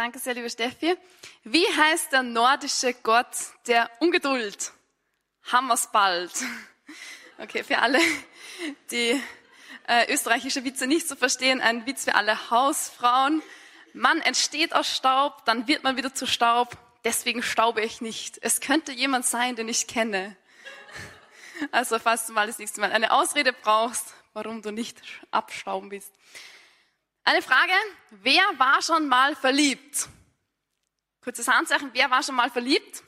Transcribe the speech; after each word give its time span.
Danke 0.00 0.18
sehr, 0.18 0.32
liebe 0.32 0.48
Steffi. 0.48 0.96
Wie 1.44 1.66
heißt 1.76 2.10
der 2.12 2.22
nordische 2.22 2.94
Gott 2.94 3.26
der 3.66 3.90
Ungeduld? 3.98 4.72
Hammers 5.52 5.92
bald. 5.92 6.32
Okay, 7.36 7.62
für 7.62 7.80
alle, 7.80 7.98
die 8.90 9.20
äh, 9.86 10.10
österreichische 10.10 10.64
Witze 10.64 10.86
nicht 10.86 11.06
zu 11.06 11.16
verstehen, 11.16 11.60
ein 11.60 11.84
Witz 11.84 12.04
für 12.04 12.14
alle 12.14 12.50
Hausfrauen. 12.50 13.42
Man 13.92 14.22
entsteht 14.22 14.74
aus 14.74 14.88
Staub, 14.88 15.44
dann 15.44 15.68
wird 15.68 15.84
man 15.84 15.98
wieder 15.98 16.14
zu 16.14 16.26
Staub. 16.26 16.78
Deswegen 17.04 17.42
staube 17.42 17.82
ich 17.82 18.00
nicht. 18.00 18.38
Es 18.40 18.62
könnte 18.62 18.92
jemand 18.92 19.26
sein, 19.26 19.54
den 19.54 19.68
ich 19.68 19.86
kenne. 19.86 20.34
Also 21.72 21.98
falls 21.98 22.24
du 22.24 22.32
mal 22.32 22.46
das 22.46 22.58
nächste 22.58 22.80
Mal 22.80 22.90
eine 22.90 23.12
Ausrede 23.12 23.52
brauchst, 23.52 24.14
warum 24.32 24.62
du 24.62 24.70
nicht 24.70 24.96
abstauben 25.30 25.90
bist. 25.90 26.10
Eine 27.24 27.42
Frage, 27.42 27.72
wer 28.10 28.42
war 28.56 28.82
schon 28.82 29.08
mal 29.08 29.36
verliebt? 29.36 30.08
Kurzes 31.22 31.48
Handzeichen, 31.48 31.90
wer 31.92 32.10
war 32.10 32.22
schon 32.22 32.34
mal 32.34 32.50
verliebt? 32.50 33.02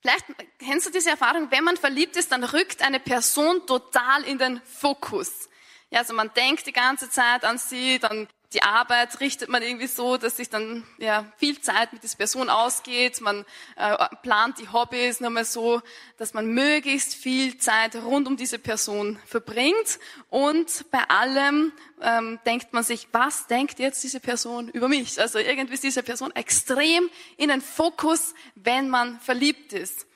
Vielleicht 0.00 0.24
kennst 0.58 0.86
du 0.86 0.90
diese 0.90 1.10
Erfahrung, 1.10 1.50
wenn 1.50 1.64
man 1.64 1.76
verliebt 1.76 2.16
ist, 2.16 2.30
dann 2.30 2.44
rückt 2.44 2.80
eine 2.82 3.00
Person 3.00 3.66
total 3.66 4.22
in 4.22 4.38
den 4.38 4.60
Fokus. 4.62 5.48
Ja, 5.90 6.00
also 6.00 6.14
man 6.14 6.32
denkt 6.34 6.66
die 6.66 6.72
ganze 6.72 7.10
Zeit 7.10 7.44
an 7.44 7.58
sie, 7.58 7.98
dann 7.98 8.28
die 8.52 8.62
Arbeit 8.62 9.20
richtet 9.20 9.48
man 9.48 9.62
irgendwie 9.62 9.88
so, 9.88 10.16
dass 10.16 10.36
sich 10.36 10.48
dann 10.48 10.84
ja, 10.98 11.30
viel 11.36 11.60
Zeit 11.60 11.92
mit 11.92 12.02
dieser 12.02 12.16
Person 12.16 12.48
ausgeht. 12.48 13.20
Man 13.20 13.44
äh, 13.76 13.96
plant 14.22 14.58
die 14.58 14.68
Hobbys 14.68 15.20
nochmal 15.20 15.44
so, 15.44 15.82
dass 16.16 16.32
man 16.32 16.46
möglichst 16.46 17.14
viel 17.14 17.58
Zeit 17.58 17.96
rund 17.96 18.28
um 18.28 18.36
diese 18.36 18.58
Person 18.58 19.18
verbringt. 19.26 19.98
Und 20.30 20.90
bei 20.90 21.02
allem 21.08 21.72
ähm, 22.00 22.38
denkt 22.46 22.72
man 22.72 22.84
sich, 22.84 23.08
was 23.12 23.46
denkt 23.48 23.78
jetzt 23.78 24.04
diese 24.04 24.20
Person 24.20 24.68
über 24.68 24.88
mich? 24.88 25.20
Also 25.20 25.38
irgendwie 25.38 25.74
ist 25.74 25.84
diese 25.84 26.02
Person 26.02 26.34
extrem 26.36 27.10
in 27.36 27.48
den 27.48 27.60
Fokus, 27.60 28.34
wenn 28.54 28.88
man 28.88 29.18
verliebt 29.20 29.72
ist. 29.72 30.06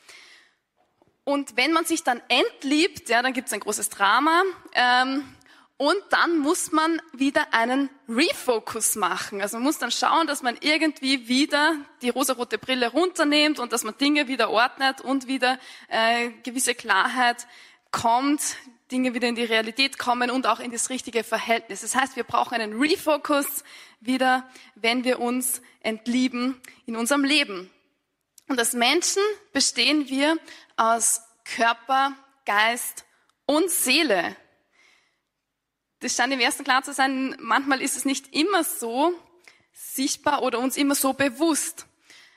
Und 1.25 1.57
wenn 1.57 1.73
man 1.73 1.85
sich 1.85 2.03
dann 2.03 2.23
entliebt, 2.29 3.09
ja, 3.09 3.23
dann 3.23 3.33
gibt 3.33 3.49
es 3.49 3.55
ein 3.55 3.61
großes 3.61 3.89
Drama. 3.89 4.43
Ähm, 4.73 5.25
und 5.81 5.97
dann 6.11 6.37
muss 6.37 6.73
man 6.73 7.01
wieder 7.15 7.55
einen 7.55 7.89
Refocus 8.07 8.97
machen. 8.97 9.41
Also 9.41 9.57
man 9.57 9.65
muss 9.65 9.79
dann 9.79 9.91
schauen, 9.91 10.27
dass 10.27 10.43
man 10.43 10.59
irgendwie 10.61 11.27
wieder 11.27 11.75
die 12.03 12.11
rosarote 12.11 12.59
Brille 12.59 12.93
runternimmt 12.93 13.59
und 13.59 13.73
dass 13.73 13.83
man 13.83 13.97
Dinge 13.97 14.29
wieder 14.29 14.51
ordnet 14.51 15.01
und 15.01 15.27
wieder 15.27 15.59
äh, 15.89 16.33
gewisse 16.43 16.75
Klarheit 16.75 17.47
kommt, 17.93 18.57
Dinge 18.93 19.15
wieder 19.15 19.27
in 19.27 19.37
die 19.37 19.45
Realität 19.45 19.97
kommen 19.97 20.31
und 20.31 20.47
auch 20.47 20.61
in 20.61 20.71
das 20.71 20.91
richtige 20.91 21.25
Verhältnis. 21.25 21.81
Das 21.81 21.95
heißt, 21.95 22.15
wir 22.15 22.25
brauchen 22.25 22.61
einen 22.61 22.79
Refocus 22.79 23.65
wieder, 24.01 24.47
wenn 24.75 25.05
wir 25.05 25.19
uns 25.19 25.63
entlieben 25.81 26.61
in 26.85 26.95
unserem 26.95 27.25
Leben. 27.25 27.71
Und 28.49 28.59
als 28.59 28.75
Menschen 28.75 29.23
bestehen 29.55 30.11
wir 30.11 30.37
aus 30.77 31.23
Körper, 31.57 32.13
Geist 32.45 33.07
und 33.47 33.71
Seele. 33.71 34.37
Das 36.01 36.17
scheint 36.17 36.33
im 36.33 36.41
ersten 36.41 36.65
klar 36.65 36.83
zu 36.83 36.93
sein, 36.93 37.37
manchmal 37.39 37.83
ist 37.83 37.97
es 37.97 38.05
nicht 38.05 38.35
immer 38.35 38.65
so 38.65 39.13
sichtbar 39.73 40.43
oder 40.43 40.59
uns 40.59 40.77
immer 40.77 40.95
so 40.95 41.13
bewusst. 41.13 41.87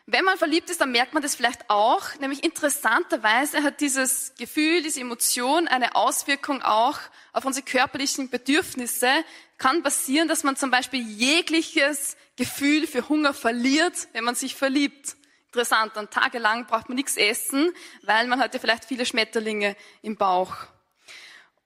Wenn 0.05 0.25
man 0.25 0.37
verliebt 0.37 0.69
ist, 0.69 0.81
dann 0.81 0.91
merkt 0.91 1.13
man 1.13 1.23
das 1.23 1.33
vielleicht 1.33 1.69
auch, 1.69 2.13
nämlich 2.19 2.43
interessanterweise 2.43 3.63
hat 3.63 3.79
dieses 3.79 4.33
Gefühl, 4.37 4.81
diese 4.81 4.99
Emotion 4.99 5.69
eine 5.69 5.95
Auswirkung 5.95 6.61
auch 6.61 6.99
auf 7.31 7.45
unsere 7.45 7.65
körperlichen 7.65 8.29
Bedürfnisse. 8.29 9.09
Kann 9.57 9.81
passieren, 9.81 10.27
dass 10.27 10.43
man 10.43 10.57
zum 10.57 10.71
Beispiel 10.71 11.01
jegliches 11.01 12.17
Gefühl 12.35 12.85
für 12.85 13.07
Hunger 13.07 13.33
verliert, 13.33 14.09
wenn 14.11 14.25
man 14.25 14.35
sich 14.35 14.55
verliebt. 14.55 15.15
Interessant, 15.45 15.95
dann 15.95 16.09
tagelang 16.09 16.65
braucht 16.65 16.89
man 16.89 16.97
nichts 16.97 17.15
essen, 17.15 17.71
weil 18.01 18.27
man 18.27 18.41
hat 18.41 18.53
ja 18.53 18.59
vielleicht 18.59 18.83
viele 18.83 19.05
Schmetterlinge 19.05 19.77
im 20.01 20.17
Bauch. 20.17 20.53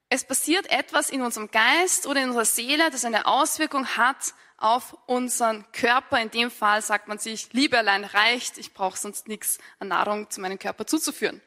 Es 0.10 0.24
passiert 0.24 0.70
etwas 0.72 1.10
in 1.10 1.22
unserem 1.22 1.52
Geist 1.52 2.08
oder 2.08 2.22
in 2.22 2.30
unserer 2.30 2.46
Seele, 2.46 2.90
das 2.90 3.04
eine 3.04 3.26
Auswirkung 3.26 3.86
hat 3.98 4.34
auf 4.56 4.98
unseren 5.06 5.70
Körper. 5.74 6.20
In 6.22 6.32
dem 6.32 6.50
Fall 6.50 6.82
sagt 6.82 7.08
man 7.08 7.18
sich, 7.18 7.52
Liebe 7.52 7.78
allein 7.78 8.06
reicht, 8.06 8.58
ich 8.58 8.74
brauche 8.74 8.98
sonst 8.98 9.28
nichts 9.28 9.58
an 9.80 9.90
Nahrung 9.90 10.30
zu 10.30 10.40
meinem 10.40 10.60
Körper 10.60 10.88
zuzuführen. 10.88 11.42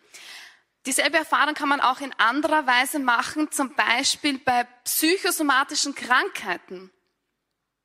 Dieselbe 0.87 1.19
Erfahrung 1.19 1.54
kann 1.54 1.69
man 1.69 1.81
auch 1.81 2.00
in 2.00 2.12
anderer 2.15 2.66
Weise 2.66 2.99
machen, 2.99 3.50
zum 3.50 3.75
Beispiel 3.75 4.38
bei 4.38 4.65
psychosomatischen 4.84 5.94
Krankheiten. 5.94 6.91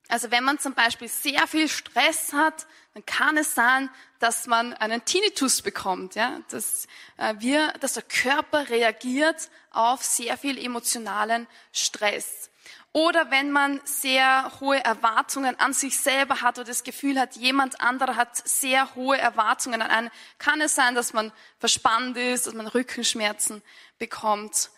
Also 0.07 0.31
wenn 0.31 0.43
man 0.43 0.59
zum 0.59 0.73
Beispiel 0.73 1.07
sehr 1.07 1.47
viel 1.47 1.67
Stress 1.67 2.31
hat, 2.33 2.67
dann 2.95 3.05
kann 3.05 3.35
es 3.35 3.53
sein, 3.53 3.89
dass 4.19 4.47
man 4.47 4.73
einen 4.73 5.03
Tinnitus 5.03 5.61
bekommt, 5.61 6.15
ja, 6.15 6.39
dass 6.49 6.87
äh, 7.17 7.35
wir, 7.39 7.73
dass 7.81 7.93
der 7.95 8.03
Körper 8.03 8.69
reagiert 8.69 9.49
auf 9.71 10.01
sehr 10.01 10.37
viel 10.37 10.57
emotionalen 10.57 11.45
Stress. 11.73 12.49
Oder 12.93 13.29
wenn 13.31 13.51
man 13.51 13.81
sehr 13.83 14.49
hohe 14.61 14.81
Erwartungen 14.81 15.59
an 15.59 15.73
sich 15.73 15.99
selber 15.99 16.39
hat 16.39 16.57
oder 16.57 16.67
das 16.67 16.85
Gefühl 16.85 17.19
hat, 17.19 17.35
jemand 17.35 17.81
anderer 17.81 18.15
hat 18.15 18.37
sehr 18.47 18.95
hohe 18.95 19.17
Erwartungen 19.17 19.81
an 19.81 19.91
einen, 19.91 20.11
kann 20.37 20.61
es 20.61 20.73
sein, 20.73 20.95
dass 20.95 21.11
man 21.11 21.33
verspannt 21.59 22.15
ist, 22.15 22.47
dass 22.47 22.53
man 22.53 22.67
Rückenschmerzen 22.67 23.61
bekommt 23.99 24.69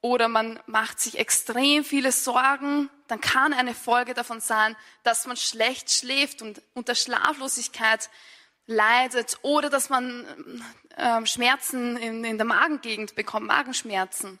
oder 0.00 0.28
man 0.28 0.60
macht 0.66 1.00
sich 1.00 1.18
extrem 1.18 1.84
viele 1.84 2.12
Sorgen, 2.12 2.88
dann 3.08 3.20
kann 3.20 3.52
eine 3.52 3.74
Folge 3.74 4.14
davon 4.14 4.40
sein, 4.40 4.76
dass 5.02 5.26
man 5.26 5.36
schlecht 5.36 5.90
schläft 5.90 6.42
und 6.42 6.62
unter 6.74 6.94
Schlaflosigkeit 6.94 8.08
leidet 8.66 9.38
oder 9.42 9.68
dass 9.68 9.90
man 9.90 10.26
äh, 10.96 11.26
Schmerzen 11.26 11.96
in, 11.96 12.24
in 12.24 12.38
der 12.38 12.46
Magengegend 12.46 13.14
bekommt, 13.14 13.46
Magenschmerzen. 13.46 14.38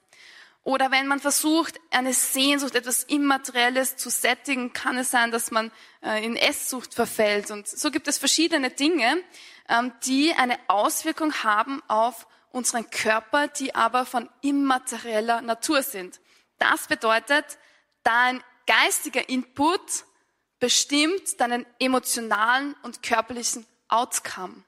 Oder 0.62 0.90
wenn 0.90 1.06
man 1.06 1.20
versucht, 1.20 1.78
eine 1.90 2.14
Sehnsucht, 2.14 2.74
etwas 2.74 3.04
Immaterielles 3.04 3.98
zu 3.98 4.08
sättigen, 4.08 4.72
kann 4.72 4.96
es 4.96 5.10
sein, 5.10 5.30
dass 5.30 5.50
man 5.50 5.70
äh, 6.02 6.24
in 6.24 6.36
Esssucht 6.36 6.94
verfällt. 6.94 7.50
Und 7.50 7.68
so 7.68 7.90
gibt 7.90 8.08
es 8.08 8.16
verschiedene 8.16 8.70
Dinge, 8.70 9.22
ähm, 9.68 9.92
die 10.04 10.32
eine 10.32 10.58
Auswirkung 10.68 11.34
haben 11.44 11.82
auf 11.86 12.26
unseren 12.50 12.88
Körper, 12.88 13.48
die 13.48 13.74
aber 13.74 14.06
von 14.06 14.30
immaterieller 14.40 15.42
Natur 15.42 15.82
sind. 15.82 16.20
Das 16.58 16.86
bedeutet, 16.86 17.44
dein 18.04 18.42
geistiger 18.66 19.28
Input 19.28 20.04
bestimmt 20.58 21.40
deinen 21.40 21.66
emotionalen 21.78 22.74
und 22.82 23.02
körperlichen 23.02 23.66
Outcome. 23.88 24.64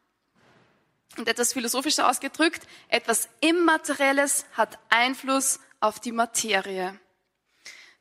Und 1.16 1.28
etwas 1.28 1.52
philosophischer 1.52 2.08
ausgedrückt, 2.08 2.66
etwas 2.88 3.28
Immaterielles 3.40 4.44
hat 4.52 4.78
Einfluss 4.90 5.60
auf 5.80 6.00
die 6.00 6.12
Materie. 6.12 6.98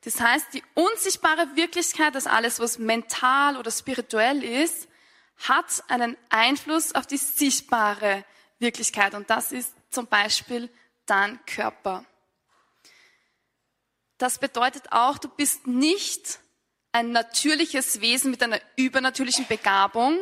Das 0.03 0.19
heißt, 0.19 0.53
die 0.53 0.63
unsichtbare 0.73 1.55
Wirklichkeit, 1.55 2.13
dass 2.13 2.27
alles, 2.27 2.59
was 2.59 2.77
mental 2.77 3.57
oder 3.57 3.71
spirituell 3.71 4.43
ist, 4.43 4.87
hat 5.47 5.83
einen 5.87 6.15
Einfluss 6.29 6.93
auf 6.93 7.07
die 7.07 7.17
sichtbare 7.17 8.23
Wirklichkeit. 8.59 9.15
Und 9.15 9.29
das 9.29 9.51
ist 9.51 9.73
zum 9.89 10.07
Beispiel 10.07 10.69
dein 11.05 11.43
Körper. 11.45 12.05
Das 14.17 14.39
bedeutet 14.39 14.91
auch, 14.91 15.17
du 15.17 15.27
bist 15.27 15.67
nicht 15.67 16.39
ein 16.91 17.11
natürliches 17.11 17.99
Wesen 17.99 18.31
mit 18.31 18.41
einer 18.41 18.61
übernatürlichen 18.77 19.45
Begabung, 19.47 20.19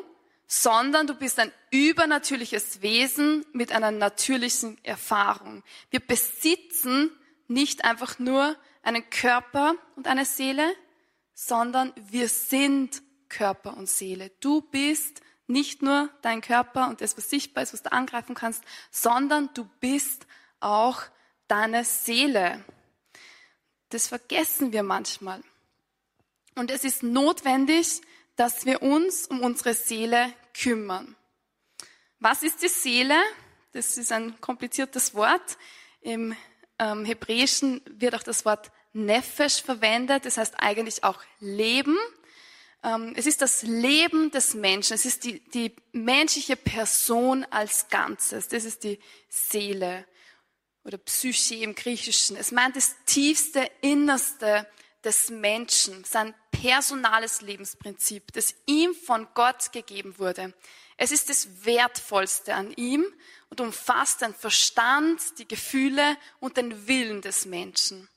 sondern 0.48 1.08
du 1.08 1.14
bist 1.16 1.40
ein 1.40 1.52
übernatürliches 1.72 2.82
Wesen 2.82 3.46
mit 3.54 3.72
einer 3.72 3.92
natürlichen 3.92 4.84
Erfahrung. 4.84 5.64
Wir 5.90 6.00
besitzen 6.00 7.12
nicht 7.48 7.86
einfach 7.86 8.20
nur 8.20 8.56
einen 8.82 9.10
Körper 9.10 9.76
und 9.96 10.08
eine 10.08 10.26
Seele, 10.26 10.76
sondern 11.34 11.94
wir 11.96 12.30
sind 12.30 13.02
Körper 13.30 13.76
und 13.76 13.90
Seele. 13.90 14.32
Du 14.40 14.62
bist 14.62 15.22
nicht 15.48 15.82
nur 15.82 16.10
dein 16.22 16.42
Körper 16.42 16.88
und 16.88 17.02
das, 17.02 17.18
was 17.18 17.30
sichtbar 17.30 17.64
ist, 17.64 17.74
was 17.74 17.84
du 17.84 17.92
angreifen 17.92 18.36
kannst, 18.36 18.64
sondern 18.92 19.50
du 19.54 19.66
bist 19.80 20.26
auch 20.60 21.02
deine 21.48 21.84
Seele. 21.84 22.64
Das 23.94 24.08
vergessen 24.08 24.74
wir 24.74 24.82
manchmal. 24.82 25.44
Und 26.56 26.72
es 26.72 26.84
ist 26.84 27.04
notwendig, 27.04 28.02
dass 28.36 28.66
wir 28.66 28.82
uns 28.82 29.28
um 29.28 29.42
unsere 29.42 29.76
Seele 29.76 30.34
kümmern. 30.60 31.16
Was 32.20 32.42
ist 32.42 32.64
die 32.64 32.70
Seele? 32.70 33.16
Das 33.72 34.00
ist 34.00 34.12
ein 34.12 34.42
kompliziertes 34.42 35.14
Wort. 35.14 35.60
Im 36.02 36.36
ähm, 36.80 37.06
Hebräischen 37.06 37.82
wird 37.86 38.16
auch 38.16 38.24
das 38.24 38.46
Wort 38.46 38.72
Nefesh 38.94 39.62
verwendet. 39.62 40.26
Das 40.26 40.38
heißt 40.38 40.56
eigentlich 40.58 41.04
auch 41.04 41.22
Leben. 41.40 41.98
Ähm, 42.84 43.14
es 43.16 43.28
ist 43.28 43.44
das 43.44 43.62
Leben 43.62 44.32
des 44.32 44.56
Menschen. 44.56 44.96
Es 44.96 45.06
ist 45.06 45.24
die, 45.24 45.40
die 45.52 45.76
menschliche 45.92 46.56
Person 46.56 47.46
als 47.52 47.90
Ganzes. 47.90 48.48
Das 48.48 48.66
ist 48.66 48.84
die 48.84 49.00
Seele 49.30 50.08
oder 50.84 50.98
Psyche 50.98 51.56
im 51.56 51.76
Griechischen. 51.76 52.36
Es 52.36 52.52
meint 52.52 52.76
das 52.76 52.96
tiefste, 53.06 53.70
innerste 53.82 54.68
des 55.04 55.30
Menschen, 55.30 56.04
sein 56.04 56.34
personales 56.52 57.42
Lebensprinzip, 57.42 58.32
das 58.34 58.56
ihm 58.66 58.96
von 58.96 59.28
Gott 59.34 59.72
gegeben 59.72 60.18
wurde. 60.18 60.54
Es 60.98 61.12
ist 61.12 61.30
das 61.30 61.66
Wertvollste 61.66 62.54
an 62.54 62.72
ihm 62.72 63.06
und 63.50 63.60
umfasst 63.60 64.22
den 64.22 64.34
Verstand, 64.34 65.22
die 65.40 65.48
Gefühle 65.48 66.18
und 66.40 66.58
den 66.58 66.88
Willen 66.88 67.22
des 67.22 67.46
Menschen. 67.46 68.08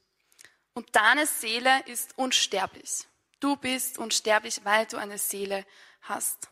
Und 0.74 0.94
deine 0.94 1.26
Seele 1.26 1.82
ist 1.86 2.16
unsterblich. 2.16 3.06
Du 3.40 3.56
bist 3.56 3.98
unsterblich, 3.98 4.60
weil 4.64 4.86
du 4.86 4.96
eine 4.96 5.19
Seele 5.19 5.64
hast. 6.02 6.48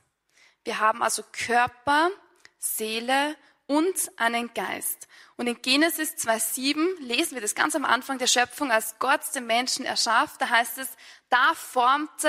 Wir 0.65 0.81
haben 0.81 1.03
also 1.03 1.23
Körper, 1.31 2.11
Seele 2.59 3.37
und 3.67 3.95
einen 4.17 4.53
Geist. 4.55 5.09
Und 5.37 5.47
in 5.47 5.61
Genesis 5.63 6.15
2.7 6.15 7.01
lesen 7.01 7.35
wir 7.35 7.41
das 7.41 7.55
ganz 7.55 7.75
am 7.75 7.85
Anfang 7.85 8.19
der 8.19 8.27
Schöpfung, 8.27 8.71
als 8.71 8.99
Gott 8.99 9.21
den 9.35 9.47
Menschen 9.47 9.85
erschafft, 9.85 10.41
da 10.41 10.49
heißt 10.49 10.79
es, 10.79 10.89
da 11.31 11.55
formte 11.55 12.29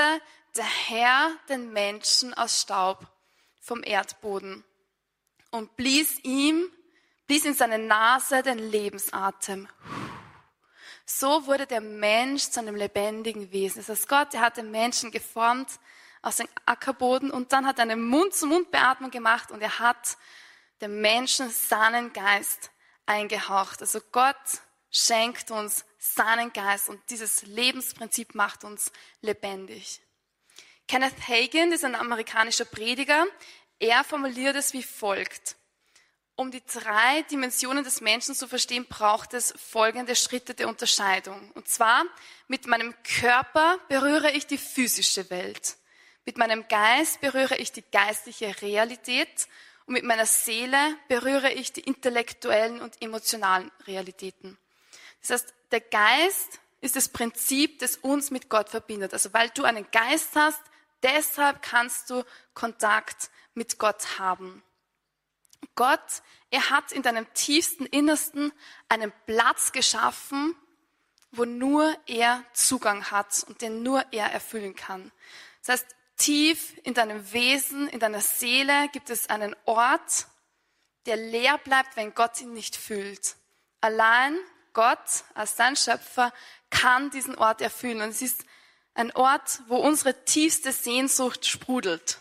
der 0.56 0.66
Herr 0.66 1.32
den 1.50 1.74
Menschen 1.74 2.34
aus 2.34 2.62
Staub 2.62 3.06
vom 3.60 3.84
Erdboden 3.84 4.64
und 5.52 5.76
blies 5.76 6.20
ihm, 6.24 6.72
blies 7.28 7.46
in 7.46 7.54
seine 7.54 7.80
Nase 7.80 8.42
den 8.42 8.60
Lebensatem. 8.60 9.68
So 11.06 11.46
wurde 11.46 11.68
der 11.68 11.82
Mensch 11.82 12.50
zu 12.50 12.60
einem 12.60 12.76
lebendigen 12.76 13.52
Wesen. 13.52 13.80
Das 13.80 13.90
heißt, 13.90 14.10
Gott, 14.10 14.34
er 14.34 14.42
hat 14.42 14.58
den 14.58 14.72
Menschen 14.72 15.12
geformt 15.12 15.70
aus 16.22 16.38
dem 16.38 16.48
Ackerboden 16.66 17.30
und 17.30 17.54
dann 17.54 17.68
hat 17.68 17.78
er 17.78 17.84
eine 17.84 17.96
Mund-zu-Mund-Beatmung 17.96 19.12
gemacht 19.12 19.52
und 19.52 19.62
er 19.62 19.78
hat 19.78 20.18
dem 20.82 21.02
Menschen 21.02 21.50
seinen 21.50 22.14
Geist 22.14 22.72
eingehaucht. 23.06 23.82
Also 23.82 24.00
Gott 24.12 24.36
schenkt 24.92 25.52
uns 25.52 25.86
seinen 25.98 26.54
Geist 26.54 26.90
und 26.90 27.02
dieses 27.10 27.44
Lebensprinzip 27.44 28.36
macht 28.36 28.64
uns 28.64 28.92
lebendig. 29.22 30.02
Kenneth 30.88 31.28
Hagin 31.28 31.72
ist 31.72 31.84
ein 31.84 31.96
amerikanischer 31.96 32.66
Prediger. 32.66 33.26
Er 33.80 34.04
formuliert 34.04 34.56
es 34.56 34.74
wie 34.74 34.84
folgt. 34.84 35.56
Um 36.38 36.52
die 36.52 36.64
drei 36.66 37.22
Dimensionen 37.32 37.84
des 37.84 38.02
Menschen 38.02 38.36
zu 38.36 38.48
verstehen, 38.48 38.86
braucht 38.88 39.34
es 39.34 39.54
folgende 39.58 40.16
Schritte 40.16 40.54
der 40.54 40.68
Unterscheidung. 40.68 41.52
Und 41.54 41.70
zwar, 41.70 42.04
mit 42.48 42.68
meinem 42.68 42.94
Körper 43.04 43.80
berühre 43.88 44.32
ich 44.32 44.46
die 44.46 44.58
physische 44.58 45.30
Welt. 45.30 45.78
Mit 46.26 46.38
meinem 46.38 46.68
Geist 46.68 47.22
berühre 47.22 47.56
ich 47.56 47.72
die 47.72 47.84
geistliche 47.84 48.62
Realität 48.62 49.48
und 49.86 49.94
mit 49.94 50.04
meiner 50.04 50.26
Seele 50.26 50.98
berühre 51.08 51.52
ich 51.52 51.74
die 51.74 51.82
intellektuellen 51.82 52.82
und 52.82 53.02
emotionalen 53.02 53.72
Realitäten. 53.86 54.58
Das 55.22 55.32
heißt, 55.32 55.54
der 55.72 55.82
Geist 55.82 56.60
ist 56.82 56.96
das 56.96 57.10
Prinzip, 57.10 57.80
das 57.80 57.98
uns 57.98 58.32
mit 58.32 58.50
Gott 58.50 58.70
verbindet. 58.70 59.14
Also 59.14 59.34
weil 59.34 59.50
du 59.50 59.64
einen 59.64 59.90
Geist 59.92 60.36
hast, 60.36 60.62
deshalb 61.04 61.62
kannst 61.62 62.10
du 62.10 62.24
Kontakt 62.54 63.30
mit 63.54 63.80
Gott 63.80 64.20
haben. 64.20 64.64
Gott, 65.76 66.22
er 66.52 66.70
hat 66.70 66.92
in 66.92 67.02
deinem 67.02 67.32
tiefsten 67.34 67.86
Innersten 67.86 68.52
einen 68.88 69.12
Platz 69.26 69.72
geschaffen, 69.72 70.56
wo 71.32 71.44
nur 71.46 71.96
er 72.06 72.44
Zugang 72.54 73.12
hat 73.12 73.44
und 73.48 73.62
den 73.62 73.84
nur 73.84 74.06
er 74.12 74.28
erfüllen 74.32 74.76
kann. 74.76 75.12
Das 75.66 75.82
heißt, 75.82 75.96
Tief 76.18 76.78
in 76.84 76.94
deinem 76.94 77.32
Wesen, 77.34 77.88
in 77.90 78.00
deiner 78.00 78.22
Seele 78.22 78.90
gibt 78.94 79.10
es 79.10 79.30
einen 79.30 79.56
Ort, 79.66 80.28
der 81.06 81.18
leer 81.18 81.58
bleibt, 81.58 81.96
wenn 81.98 82.14
Gott 82.14 82.42
ihn 82.42 82.54
nicht 82.54 82.76
füllt. 82.76 83.36
Allein 83.82 84.38
Gott 84.74 85.24
als 85.34 85.56
dein 85.56 85.76
Schöpfer 85.76 86.34
kann 86.70 87.10
diesen 87.10 87.36
Ort 87.36 87.62
erfüllen. 87.62 88.02
Und 88.02 88.10
es 88.10 88.22
ist 88.22 88.46
ein 88.94 89.12
Ort, 89.16 89.62
wo 89.68 89.78
unsere 89.78 90.26
tiefste 90.26 90.72
Sehnsucht 90.72 91.46
sprudelt. 91.46 92.20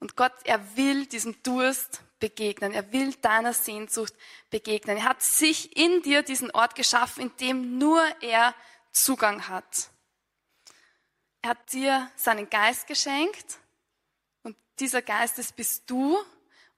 Und 0.00 0.16
Gott, 0.16 0.32
er 0.44 0.76
will 0.76 1.06
diesem 1.06 1.42
Durst 1.42 2.02
begegnen. 2.18 2.72
Er 2.72 2.92
will 2.92 3.14
deiner 3.14 3.52
Sehnsucht 3.52 4.14
begegnen. 4.50 4.98
Er 4.98 5.04
hat 5.04 5.22
sich 5.22 5.76
in 5.76 6.02
dir 6.02 6.22
diesen 6.22 6.50
Ort 6.50 6.74
geschaffen, 6.74 7.24
in 7.24 7.36
dem 7.38 7.78
nur 7.78 8.02
er 8.20 8.54
Zugang 8.92 9.48
hat. 9.48 9.90
Er 11.42 11.50
hat 11.50 11.72
dir 11.72 12.10
seinen 12.16 12.50
Geist 12.50 12.86
geschenkt 12.86 13.58
und 14.42 14.56
dieser 14.80 15.02
Geist, 15.02 15.38
das 15.38 15.52
bist 15.52 15.88
du. 15.88 16.18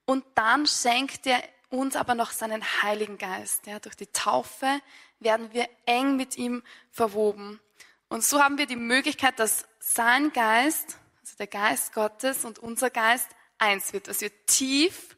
Und 0.04 0.24
dann 0.34 0.66
schenkt 0.66 1.26
er 1.26 1.42
uns 1.70 1.96
aber 1.96 2.14
noch 2.14 2.30
seinen 2.32 2.62
Heiligen 2.82 3.16
Geist. 3.16 3.66
Ja, 3.66 3.78
durch 3.78 3.96
die 3.96 4.08
Taufe 4.08 4.80
werden 5.20 5.52
wir 5.52 5.68
eng 5.86 6.16
mit 6.16 6.36
ihm 6.36 6.62
verwoben. 6.90 7.60
Und 8.08 8.24
so 8.24 8.42
haben 8.42 8.58
wir 8.58 8.66
die 8.66 8.76
Möglichkeit, 8.76 9.38
dass 9.38 9.66
sein 9.78 10.32
Geist, 10.32 10.98
also 11.20 11.36
der 11.38 11.46
Geist 11.46 11.94
Gottes 11.94 12.44
und 12.44 12.58
unser 12.58 12.90
Geist 12.90 13.28
eins 13.58 13.92
wird, 13.92 14.08
dass 14.08 14.20
wir 14.20 14.32
tief 14.46 15.16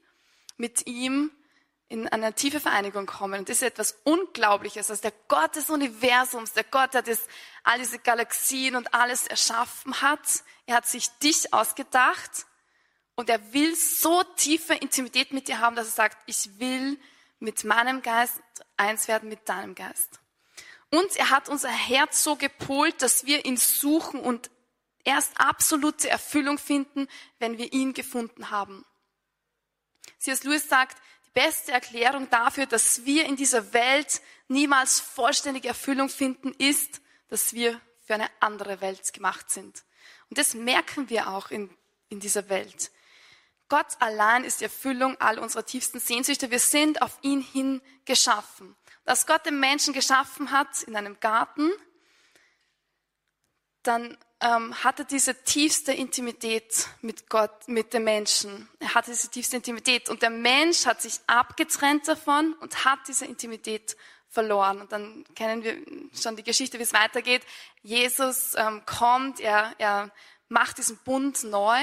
mit 0.57 0.87
ihm 0.87 1.31
in 1.89 2.09
eine 2.09 2.35
tiefe 2.35 2.61
Vereinigung 2.61 3.07
kommen. 3.07 3.41
Und 3.41 3.49
das 3.49 3.57
ist 3.57 3.63
etwas 3.63 3.99
Unglaubliches. 4.05 4.91
Also 4.91 5.03
der 5.03 5.13
Gott 5.29 5.57
des 5.57 5.71
Universums, 5.71 6.53
der 6.53 6.65
Gott, 6.65 6.95
der 6.95 7.03
das, 7.03 7.27
all 7.65 7.79
diese 7.79 7.99
Galaxien 7.99 8.77
und 8.77 8.93
alles 8.95 9.27
erschaffen 9.27 10.01
hat, 10.03 10.45
er 10.67 10.77
hat 10.77 10.87
sich 10.87 11.09
dich 11.19 11.53
ausgedacht 11.53 12.47
und 13.15 13.29
er 13.29 13.53
will 13.53 13.75
so 13.77 14.23
tiefe 14.37 14.75
Intimität 14.75 15.33
mit 15.33 15.49
dir 15.49 15.61
haben, 15.61 15.77
dass 15.77 15.87
er 15.87 15.93
sagt, 15.93 16.19
ich 16.27 16.59
will 16.59 16.99
mit 17.39 17.65
meinem 17.65 18.03
Geist 18.03 18.41
eins 18.77 19.09
werden 19.09 19.29
mit 19.29 19.49
deinem 19.49 19.75
Geist. 19.75 20.21
Und 20.91 21.17
er 21.17 21.31
hat 21.31 21.49
unser 21.49 21.71
Herz 21.71 22.23
so 22.23 22.37
gepolt, 22.37 23.01
dass 23.03 23.25
wir 23.27 23.45
ihn 23.45 23.57
suchen 23.57 24.21
und 24.21 24.51
erst 25.05 25.33
absolute 25.37 26.09
Erfüllung 26.09 26.59
finden, 26.59 27.09
wenn 27.39 27.59
wir 27.59 27.73
ihn 27.73 27.95
gefunden 27.95 28.51
haben. 28.51 28.85
C.S. 30.19 30.45
Lewis 30.45 30.69
sagt, 30.69 30.97
beste 31.35 31.73
Erklärung 31.73 32.29
dafür, 32.31 32.67
dass 32.67 33.05
wir 33.05 33.27
in 33.27 33.37
dieser 33.37 33.73
Welt 33.73 34.21
niemals 34.49 35.01
vollständige 35.01 35.69
Erfüllung 35.69 36.09
finden, 36.09 36.53
ist, 36.53 37.01
dass 37.33 37.55
wir 37.55 37.81
für 38.05 38.13
eine 38.13 38.29
andere 38.41 38.83
Welt 38.83 39.11
gemacht 39.15 39.51
sind. 39.51 39.85
Und 40.29 40.37
das 40.37 40.53
merken 40.53 41.09
wir 41.09 41.29
auch 41.29 41.51
in, 41.51 41.75
in 42.11 42.21
dieser 42.21 42.51
Welt. 42.51 42.91
Gott 43.71 43.87
allein 44.01 44.45
ist 44.45 44.61
die 44.61 44.65
Erfüllung 44.65 45.19
all 45.19 45.39
unserer 45.39 45.65
tiefsten 45.65 45.99
Sehnsüchte. 45.99 46.51
Wir 46.51 46.59
sind 46.59 47.01
auf 47.01 47.19
ihn 47.23 47.41
hin 47.41 47.81
geschaffen. 48.05 48.77
Dass 49.07 49.27
Gott 49.27 49.47
den 49.47 49.59
Menschen 49.59 49.95
geschaffen 49.95 50.51
hat 50.51 50.83
in 50.83 50.95
einem 50.95 51.19
Garten, 51.21 51.71
dann 53.83 54.19
ähm, 54.41 54.85
hatte 54.85 55.07
diese 55.07 55.43
tiefste 55.43 55.95
Intimität 55.95 56.87
mit 57.01 57.31
Gott, 57.31 57.67
mit 57.67 57.95
dem 57.95 58.05
Menschen. 58.05 58.69
Er 58.79 58.95
hatte 58.95 59.11
diese 59.11 59.31
tiefste 59.31 59.57
Intimität 59.57 60.11
und 60.11 60.21
der 60.21 60.29
Mensch 60.29 60.85
hat 60.85 61.01
sich 61.01 61.19
abgetrennt 61.27 62.07
davon 62.07 62.53
und 62.61 62.85
hat 62.85 62.99
diese 63.09 63.25
Intimität 63.25 63.97
verloren. 64.33 64.81
Und 64.81 64.93
dann 64.93 65.25
kennen 65.35 65.63
wir 65.63 65.77
schon 66.19 66.37
die 66.37 66.43
Geschichte, 66.43 66.79
wie 66.79 66.83
es 66.83 66.93
weitergeht. 66.93 67.43
Jesus 67.83 68.55
ähm, 68.57 68.83
kommt, 68.87 69.39
er, 69.41 69.75
er 69.79 70.11
macht 70.49 70.79
diesen 70.79 70.97
Bund 70.99 71.45
neu. 71.45 71.79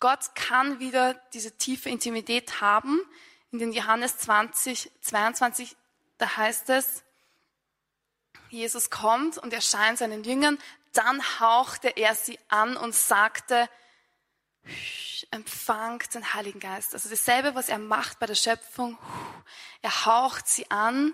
Gott 0.00 0.34
kann 0.34 0.80
wieder 0.80 1.14
diese 1.34 1.56
tiefe 1.56 1.90
Intimität 1.90 2.60
haben. 2.60 3.00
In 3.52 3.58
den 3.58 3.72
Johannes 3.72 4.18
20, 4.18 4.90
22, 5.02 5.76
da 6.16 6.36
heißt 6.36 6.70
es, 6.70 7.04
Jesus 8.50 8.88
kommt 8.88 9.36
und 9.36 9.52
erscheint 9.52 9.98
seinen 9.98 10.24
Jüngern, 10.24 10.58
dann 10.94 11.22
hauchte 11.38 11.88
er 11.88 12.14
sie 12.14 12.38
an 12.48 12.76
und 12.76 12.94
sagte, 12.94 13.68
empfangt 15.30 16.14
den 16.14 16.32
Heiligen 16.32 16.60
Geist. 16.60 16.94
Also 16.94 17.10
dasselbe, 17.10 17.54
was 17.54 17.68
er 17.68 17.78
macht 17.78 18.18
bei 18.18 18.26
der 18.26 18.34
Schöpfung. 18.34 18.96
Er 19.82 20.06
haucht 20.06 20.48
sie 20.48 20.70
an 20.70 21.12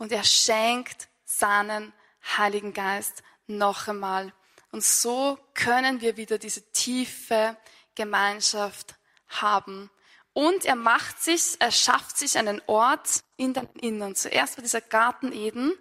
und 0.00 0.12
er 0.12 0.24
schenkt 0.24 1.08
seinen 1.26 1.92
Heiligen 2.36 2.72
Geist 2.72 3.22
noch 3.46 3.86
einmal. 3.86 4.32
Und 4.72 4.82
so 4.82 5.38
können 5.52 6.00
wir 6.00 6.16
wieder 6.16 6.38
diese 6.38 6.72
tiefe 6.72 7.56
Gemeinschaft 7.94 8.94
haben. 9.28 9.90
Und 10.32 10.64
er 10.64 10.74
macht 10.74 11.22
sich, 11.22 11.56
er 11.58 11.70
schafft 11.70 12.16
sich 12.16 12.38
einen 12.38 12.62
Ort 12.66 13.20
in 13.36 13.52
deinem 13.52 13.68
Innern. 13.78 14.14
Zuerst 14.14 14.56
war 14.56 14.62
dieser 14.62 14.80
Garten 14.80 15.32
Eden 15.32 15.74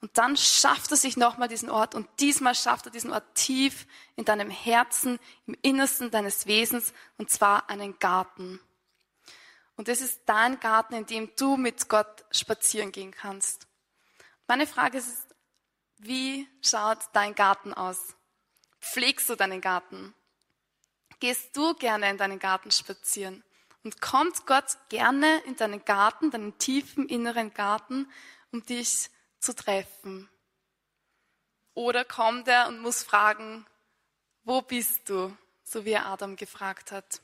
und 0.00 0.16
dann 0.16 0.38
schafft 0.38 0.90
er 0.90 0.96
sich 0.96 1.18
nochmal 1.18 1.48
diesen 1.48 1.68
Ort 1.68 1.94
und 1.94 2.08
diesmal 2.20 2.54
schafft 2.54 2.86
er 2.86 2.92
diesen 2.92 3.12
Ort 3.12 3.34
tief 3.34 3.86
in 4.16 4.24
deinem 4.24 4.48
Herzen, 4.48 5.18
im 5.46 5.56
Innersten 5.60 6.10
deines 6.10 6.46
Wesens 6.46 6.94
und 7.18 7.28
zwar 7.28 7.68
einen 7.68 7.98
Garten. 7.98 8.60
Und 9.76 9.88
das 9.88 10.00
ist 10.00 10.22
dein 10.26 10.60
Garten, 10.60 10.94
in 10.94 11.06
dem 11.06 11.30
du 11.36 11.56
mit 11.56 11.88
Gott 11.88 12.24
spazieren 12.30 12.92
gehen 12.92 13.10
kannst. 13.10 13.66
Meine 14.46 14.66
Frage 14.66 14.98
ist, 14.98 15.26
wie 15.98 16.48
schaut 16.62 16.98
dein 17.12 17.34
Garten 17.34 17.72
aus? 17.72 18.14
Pflegst 18.80 19.28
du 19.28 19.36
deinen 19.36 19.60
Garten? 19.60 20.14
Gehst 21.20 21.56
du 21.56 21.74
gerne 21.74 22.10
in 22.10 22.18
deinen 22.18 22.38
Garten 22.38 22.70
spazieren? 22.70 23.44
Und 23.84 24.00
kommt 24.00 24.46
Gott 24.46 24.76
gerne 24.88 25.40
in 25.44 25.56
deinen 25.56 25.84
Garten, 25.84 26.30
deinen 26.30 26.58
tiefen 26.58 27.08
inneren 27.08 27.54
Garten, 27.54 28.10
um 28.50 28.64
dich 28.64 29.10
zu 29.38 29.54
treffen? 29.54 30.28
Oder 31.74 32.04
kommt 32.04 32.48
er 32.48 32.68
und 32.68 32.80
muss 32.80 33.02
fragen, 33.02 33.66
wo 34.44 34.62
bist 34.62 35.08
du? 35.08 35.36
So 35.62 35.84
wie 35.84 35.92
er 35.92 36.06
Adam 36.06 36.36
gefragt 36.36 36.92
hat. 36.92 37.22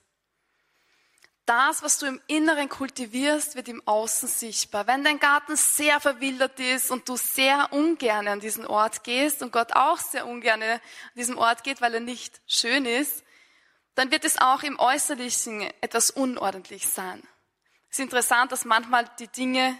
Das, 1.49 1.83
was 1.83 1.99
du 1.99 2.05
im 2.05 2.21
Inneren 2.27 2.69
kultivierst, 2.69 3.57
wird 3.57 3.69
im 3.69 3.81
Außen 3.87 4.29
sichtbar. 4.29 4.87
Wenn 4.87 5.03
dein 5.03 5.19
Garten 5.19 5.57
sehr 5.57 5.99
verwildert 5.99 6.61
ist 6.61 6.91
und 6.91 7.09
du 7.09 7.17
sehr 7.17 7.73
ungern 7.73 8.29
an 8.29 8.39
diesen 8.39 8.67
Ort 8.67 9.03
gehst 9.03 9.43
und 9.43 9.51
Gott 9.51 9.73
auch 9.73 9.97
sehr 9.97 10.27
ungern 10.27 10.63
an 10.63 10.79
diesem 11.15 11.39
Ort 11.39 11.65
geht, 11.65 11.81
weil 11.81 11.95
er 11.95 12.01
nicht 12.01 12.43
schön 12.47 12.85
ist, 12.85 13.25
dann 13.95 14.11
wird 14.11 14.27
es 14.27 14.39
auch 14.39 14.63
im 14.63 14.79
Äußerlichen 14.79 15.63
etwas 15.81 16.11
unordentlich 16.11 16.87
sein. 16.87 17.27
Es 17.89 17.99
ist 17.99 18.05
interessant, 18.05 18.53
dass 18.53 18.67
manchmal 18.67 19.07
die 19.19 19.29
Dinge, 19.29 19.75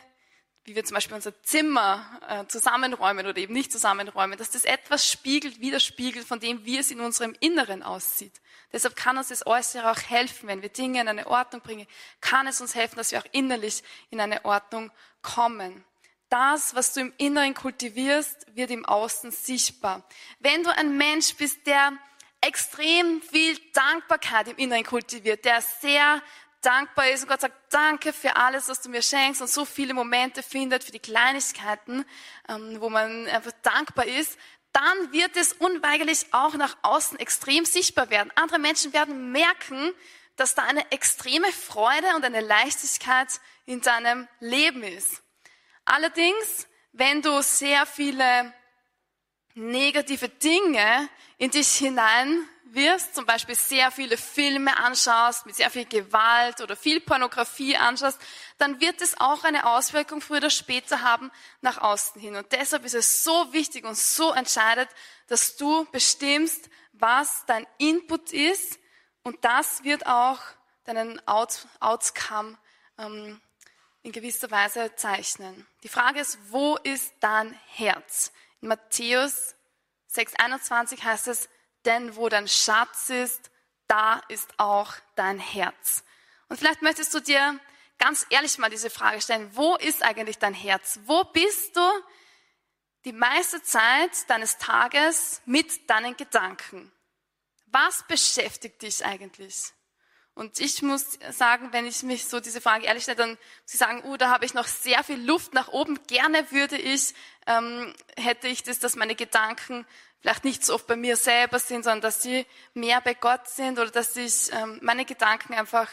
wie 0.69 0.77
wir 0.77 0.85
zum 0.85 0.95
Beispiel 0.95 1.17
unser 1.17 1.43
Zimmer 1.43 2.21
äh, 2.29 2.47
zusammenräumen 2.47 3.27
oder 3.27 3.39
eben 3.39 3.55
nicht 3.55 3.73
zusammenräumen, 3.73 4.39
dass 4.39 4.51
das 4.51 4.65
etwas 4.65 5.07
spiegelt, 5.11 5.61
widerspiegelt 5.61 6.27
von 6.27 6.41
dem, 6.41 6.65
wie 6.65 6.79
es 6.79 6.91
in 6.91 7.01
unserem 7.01 7.35
Inneren 7.41 7.83
aussieht. 7.83 8.35
Deshalb 8.73 8.95
kann 8.97 9.17
uns 9.17 9.29
das 9.29 9.47
Äußere 9.47 9.91
auch 9.91 9.99
helfen, 9.99 10.47
wenn 10.47 10.61
wir 10.61 10.69
Dinge 10.69 11.01
in 11.01 11.09
eine 11.09 11.27
Ordnung 11.27 11.63
bringen, 11.63 11.87
kann 12.21 12.47
es 12.47 12.61
uns 12.61 12.75
helfen, 12.75 12.97
dass 12.97 13.13
wir 13.13 13.19
auch 13.19 13.29
innerlich 13.33 13.83
in 14.11 14.21
eine 14.21 14.45
Ordnung 14.45 14.91
kommen. 15.23 15.85
Das, 16.29 16.75
was 16.75 16.93
du 16.93 17.01
im 17.01 17.15
Inneren 17.17 17.55
kultivierst, 17.55 18.55
wird 18.55 18.71
im 18.71 18.85
Außen 18.85 19.31
sichtbar. 19.31 20.07
Wenn 20.41 20.63
du 20.63 20.77
ein 20.77 20.99
Mensch 20.99 21.35
bist, 21.37 21.67
der 21.67 21.93
extrem 22.43 23.23
viel 23.23 23.59
Dankbarkeit 23.73 24.49
im 24.49 24.57
Inneren 24.59 24.85
kultiviert, 24.85 25.45
der 25.47 25.63
sehr 25.63 26.23
dankbar 26.63 27.09
ist 27.11 27.23
und 27.23 27.29
Gott 27.29 27.41
sagt, 27.41 27.73
danke 27.73 28.13
für 28.13 28.37
alles, 28.37 28.69
was 28.69 28.81
du 28.81 28.89
mir 28.89 29.03
schenkst 29.03 29.41
und 29.41 29.49
so 29.49 29.65
viele 29.65 29.95
Momente 29.95 30.43
findet 30.43 30.85
für 30.85 30.93
die 30.93 30.99
Kleinigkeiten, 30.99 32.05
ähm, 32.49 32.81
wo 32.81 32.89
man 32.91 33.27
einfach 33.29 33.53
dankbar 33.63 34.07
ist, 34.07 34.39
dann 34.73 35.13
wird 35.13 35.37
es 35.37 35.53
unweigerlich 35.55 36.27
auch 36.33 36.55
nach 36.55 36.77
außen 36.83 37.19
extrem 37.19 37.65
sichtbar 37.65 38.11
werden. 38.11 38.31
Andere 38.35 38.59
Menschen 38.59 38.93
werden 38.93 39.33
merken, 39.33 39.93
dass 40.37 40.55
da 40.55 40.63
eine 40.63 40.91
extreme 40.93 41.51
Freude 41.53 42.15
und 42.15 42.25
eine 42.25 42.41
Leichtigkeit 42.41 43.29
in 43.67 43.81
deinem 43.81 44.29
Leben 44.41 44.83
ist. 44.83 45.23
Allerdings, 45.85 46.69
wenn 46.93 47.23
du 47.23 47.43
sehr 47.43 47.87
viele 47.87 48.53
negative 49.55 50.29
Dinge 50.29 51.09
in 51.39 51.51
dich 51.51 51.69
hinein 51.75 52.49
wirst, 52.75 53.15
zum 53.15 53.27
Beispiel 53.27 53.55
sehr 53.55 53.91
viele 53.91 54.17
Filme 54.17 54.77
anschaust, 54.77 55.47
mit 55.47 55.57
sehr 55.57 55.71
viel 55.71 55.85
Gewalt 55.85 56.61
oder 56.61 56.77
viel 56.77 57.01
Pornografie 57.01 57.77
anschaust, 57.77 58.21
dann 58.59 58.81
wird 58.81 59.01
es 59.01 59.19
auch 59.21 59.45
eine 59.45 59.67
Auswirkung 59.67 60.21
früher 60.21 60.39
oder 60.39 60.51
später 60.51 61.03
haben 61.03 61.31
nach 61.61 61.79
außen 61.79 62.21
hin. 62.21 62.37
Und 62.37 62.53
deshalb 62.53 62.85
ist 62.85 62.95
es 62.95 63.25
so 63.25 63.53
wichtig 63.53 63.85
und 63.85 63.97
so 63.97 64.33
entscheidend, 64.33 64.89
dass 65.27 65.57
du 65.57 65.85
bestimmst, 65.93 66.69
was 66.93 67.45
dein 67.47 67.67
Input 67.79 68.33
ist 68.33 68.79
und 69.23 69.45
das 69.45 69.85
wird 69.85 70.07
auch 70.07 70.41
deinen 70.85 71.27
Out 71.29 71.67
Outcome 71.81 72.57
ähm, 72.99 73.41
in 74.03 74.13
gewisser 74.13 74.51
Weise 74.51 74.95
zeichnen. 74.97 75.67
Die 75.83 75.89
Frage 75.89 76.21
ist, 76.21 76.39
wo 76.51 76.77
ist 76.77 77.13
dein 77.21 77.53
Herz? 77.67 78.33
In 78.61 78.69
Matthäus 78.69 79.55
6,21 80.15 81.03
heißt 81.03 81.29
es, 81.29 81.49
denn 81.85 82.17
wo 82.17 82.29
dein 82.29 82.49
Schatz 82.49 83.11
ist, 83.11 83.51
da 83.87 84.21
ist 84.29 84.49
auch 84.59 84.95
dein 85.17 85.39
Herz. 85.39 86.05
Und 86.49 86.59
vielleicht 86.59 86.83
möchtest 86.83 87.13
du 87.15 87.21
dir 87.21 87.59
ganz 87.99 88.27
ehrlich 88.31 88.59
mal 88.59 88.71
diese 88.71 88.91
Frage 88.91 89.21
stellen, 89.21 89.51
wo 89.55 89.77
ist 89.77 90.03
eigentlich 90.03 90.39
dein 90.39 90.55
Herz? 90.55 91.01
Wo 91.05 91.25
bist 91.25 91.77
du 91.77 91.91
die 93.05 93.13
meiste 93.13 93.63
Zeit 93.63 94.11
deines 94.29 94.59
Tages 94.59 95.43
mit 95.47 95.89
deinen 95.91 96.17
Gedanken? 96.17 96.93
Was 97.67 98.05
beschäftigt 98.07 98.83
dich 98.83 99.05
eigentlich? 99.05 99.73
Und 100.35 100.61
ich 100.61 100.83
muss 100.83 101.19
sagen, 101.31 101.73
wenn 101.73 101.85
ich 101.85 102.05
mich 102.05 102.27
so 102.27 102.39
diese 102.39 102.61
Frage 102.61 102.87
ehrlich 102.87 103.03
stelle, 103.03 103.17
dann 103.17 103.39
ich 103.67 103.77
sagen, 103.77 104.05
uh, 104.05 104.17
da 104.17 104.31
habe 104.31 104.45
ich 104.45 104.55
noch 104.55 104.69
sehr 104.69 105.03
viel 105.03 105.21
Luft 105.21 105.53
nach 105.53 105.69
oben. 105.69 105.99
Gerne 106.07 106.53
würde 106.53 106.79
ich, 106.79 107.13
ähm, 107.49 107.95
hätte 108.17 108.47
ich 108.47 108.63
das, 108.63 108.79
dass 108.79 108.95
meine 108.95 109.17
Gedanken 109.17 109.87
vielleicht 110.21 110.45
nicht 110.45 110.65
so 110.65 110.75
oft 110.75 110.87
bei 110.87 110.97
mir 110.97 111.17
selber 111.17 111.59
sind, 111.59 111.83
sondern 111.85 112.03
dass 112.03 112.23
sie 112.23 112.47
mehr 112.75 113.01
bei 113.01 113.15
Gott 113.15 113.49
sind 113.49 113.79
oder 113.79 113.91
dass 113.91 114.15
ich 114.17 114.53
ähm, 114.53 114.79
meine 114.83 115.05
Gedanken 115.05 115.55
einfach, 115.55 115.89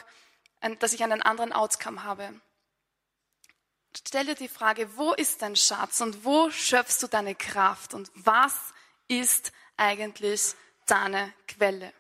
dass 0.80 0.94
ich 0.94 1.04
einen 1.04 1.22
anderen 1.22 1.54
Outcome 1.54 2.04
habe. 2.04 2.30
Stell 3.96 4.26
dir 4.26 4.36
die 4.36 4.50
Frage, 4.50 4.98
wo 4.98 5.14
ist 5.14 5.42
dein 5.42 5.56
Schatz 5.56 6.02
und 6.02 6.26
wo 6.26 6.50
schöpfst 6.50 7.02
du 7.02 7.08
deine 7.08 7.36
Kraft 7.36 7.94
und 7.94 8.12
was 8.16 8.54
ist 9.08 9.54
eigentlich 9.78 10.54
deine 10.86 11.34
Quelle? 11.48 11.94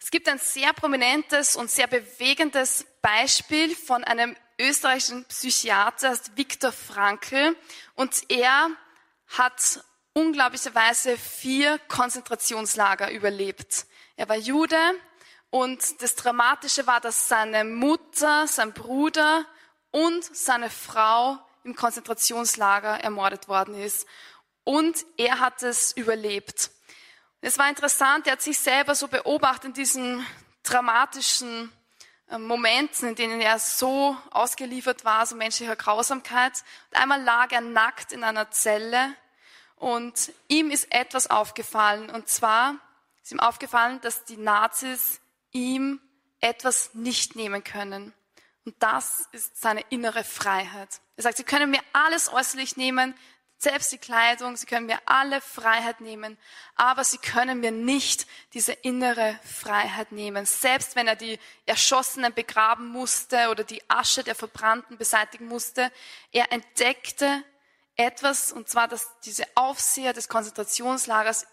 Es 0.00 0.10
gibt 0.10 0.28
ein 0.28 0.38
sehr 0.38 0.72
prominentes 0.72 1.56
und 1.56 1.70
sehr 1.70 1.86
bewegendes 1.86 2.86
Beispiel 3.00 3.74
von 3.74 4.04
einem 4.04 4.36
österreichischen 4.62 5.24
Psychiater, 5.26 6.18
Viktor 6.34 6.72
Frankl. 6.72 7.56
Und 7.94 8.30
er 8.30 8.70
hat 9.28 9.84
unglaublicherweise 10.14 11.16
vier 11.16 11.78
Konzentrationslager 11.88 13.10
überlebt. 13.10 13.86
Er 14.16 14.28
war 14.28 14.36
Jude 14.36 14.76
und 15.50 16.02
das 16.02 16.14
Dramatische 16.14 16.86
war, 16.86 17.00
dass 17.00 17.28
seine 17.28 17.64
Mutter, 17.64 18.46
sein 18.46 18.72
Bruder 18.72 19.44
und 19.90 20.24
seine 20.24 20.70
Frau 20.70 21.38
im 21.64 21.76
Konzentrationslager 21.76 23.00
ermordet 23.00 23.48
worden 23.48 23.74
ist. 23.74 24.06
Und 24.64 25.04
er 25.16 25.40
hat 25.40 25.62
es 25.62 25.92
überlebt. 25.92 26.70
Es 27.40 27.58
war 27.58 27.68
interessant, 27.68 28.26
er 28.26 28.34
hat 28.34 28.42
sich 28.42 28.58
selber 28.58 28.94
so 28.94 29.08
beobachtet 29.08 29.64
in 29.64 29.72
diesen 29.74 30.26
dramatischen 30.62 31.72
Momenten, 32.38 33.10
in 33.10 33.14
denen 33.14 33.40
er 33.40 33.58
so 33.58 34.16
ausgeliefert 34.30 35.04
war, 35.04 35.26
so 35.26 35.36
menschlicher 35.36 35.76
Grausamkeit. 35.76 36.52
Und 36.90 37.00
einmal 37.00 37.22
lag 37.22 37.52
er 37.52 37.60
nackt 37.60 38.12
in 38.12 38.24
einer 38.24 38.50
Zelle 38.50 39.14
und 39.76 40.32
ihm 40.48 40.70
ist 40.70 40.92
etwas 40.92 41.28
aufgefallen. 41.28 42.10
Und 42.10 42.28
zwar 42.28 42.76
ist 43.22 43.32
ihm 43.32 43.40
aufgefallen, 43.40 44.00
dass 44.00 44.24
die 44.24 44.36
Nazis 44.36 45.20
ihm 45.50 46.00
etwas 46.40 46.94
nicht 46.94 47.36
nehmen 47.36 47.64
können. 47.64 48.12
Und 48.64 48.76
das 48.78 49.28
ist 49.32 49.60
seine 49.60 49.80
innere 49.90 50.24
Freiheit. 50.24 51.00
Er 51.16 51.24
sagt, 51.24 51.36
sie 51.36 51.44
können 51.44 51.70
mir 51.70 51.80
alles 51.92 52.32
äußerlich 52.32 52.76
nehmen, 52.76 53.14
selbst 53.62 53.92
die 53.92 53.98
Kleidung, 53.98 54.56
sie 54.56 54.66
können 54.66 54.86
mir 54.86 54.98
alle 55.06 55.40
Freiheit 55.40 56.00
nehmen, 56.00 56.36
aber 56.74 57.04
sie 57.04 57.18
können 57.18 57.60
mir 57.60 57.70
nicht 57.70 58.26
diese 58.54 58.72
innere 58.72 59.38
Freiheit 59.44 60.10
nehmen. 60.10 60.46
Selbst 60.46 60.96
wenn 60.96 61.06
er 61.06 61.14
die 61.14 61.38
Erschossenen 61.64 62.34
begraben 62.34 62.88
musste 62.88 63.50
oder 63.50 63.62
die 63.62 63.82
Asche 63.88 64.24
der 64.24 64.34
Verbrannten 64.34 64.98
beseitigen 64.98 65.46
musste, 65.46 65.92
er 66.32 66.50
entdeckte 66.50 67.44
etwas, 67.94 68.52
und 68.52 68.68
zwar, 68.68 68.88
dass 68.88 69.08
diese 69.20 69.44
Aufseher 69.54 70.12
des 70.12 70.28
Konzentrationslagers 70.28 71.46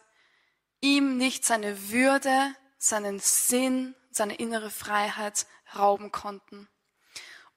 ihm 0.82 1.18
nicht 1.18 1.46
seine 1.46 1.90
Würde, 1.90 2.56
seinen 2.78 3.20
Sinn, 3.20 3.94
seine 4.10 4.36
innere 4.36 4.72
Freiheit 4.72 5.46
rauben 5.76 6.12
konnten. 6.12 6.68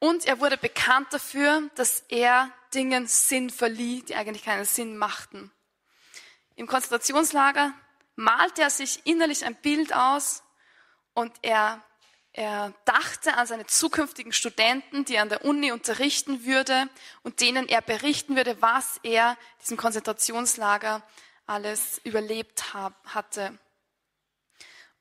Und 0.03 0.27
er 0.27 0.41
wurde 0.41 0.57
bekannt 0.57 1.13
dafür, 1.13 1.71
dass 1.77 2.03
er 2.09 2.51
Dingen 2.75 3.07
Sinn 3.07 3.51
verlieh, 3.51 4.03
die 4.03 4.17
eigentlich 4.17 4.43
keinen 4.43 4.65
Sinn 4.65 4.97
machten. 4.97 5.53
Im 6.57 6.67
Konzentrationslager 6.67 7.73
malte 8.17 8.63
er 8.63 8.71
sich 8.71 9.07
innerlich 9.07 9.45
ein 9.45 9.55
Bild 9.55 9.95
aus 9.95 10.43
und 11.15 11.33
er, 11.43 11.85
er 12.33 12.75
dachte 12.85 13.35
an 13.37 13.47
seine 13.47 13.67
zukünftigen 13.67 14.33
Studenten, 14.33 15.05
die 15.05 15.15
er 15.15 15.23
an 15.23 15.29
der 15.29 15.45
Uni 15.45 15.71
unterrichten 15.71 16.45
würde 16.45 16.89
und 17.23 17.41
denen 17.41 17.69
er 17.69 17.81
berichten 17.81 18.35
würde, 18.35 18.61
was 18.61 18.99
er 19.05 19.39
diesem 19.61 19.77
Konzentrationslager 19.77 21.01
alles 21.47 22.01
überlebt 22.03 22.75
hab, 22.75 23.07
hatte. 23.15 23.57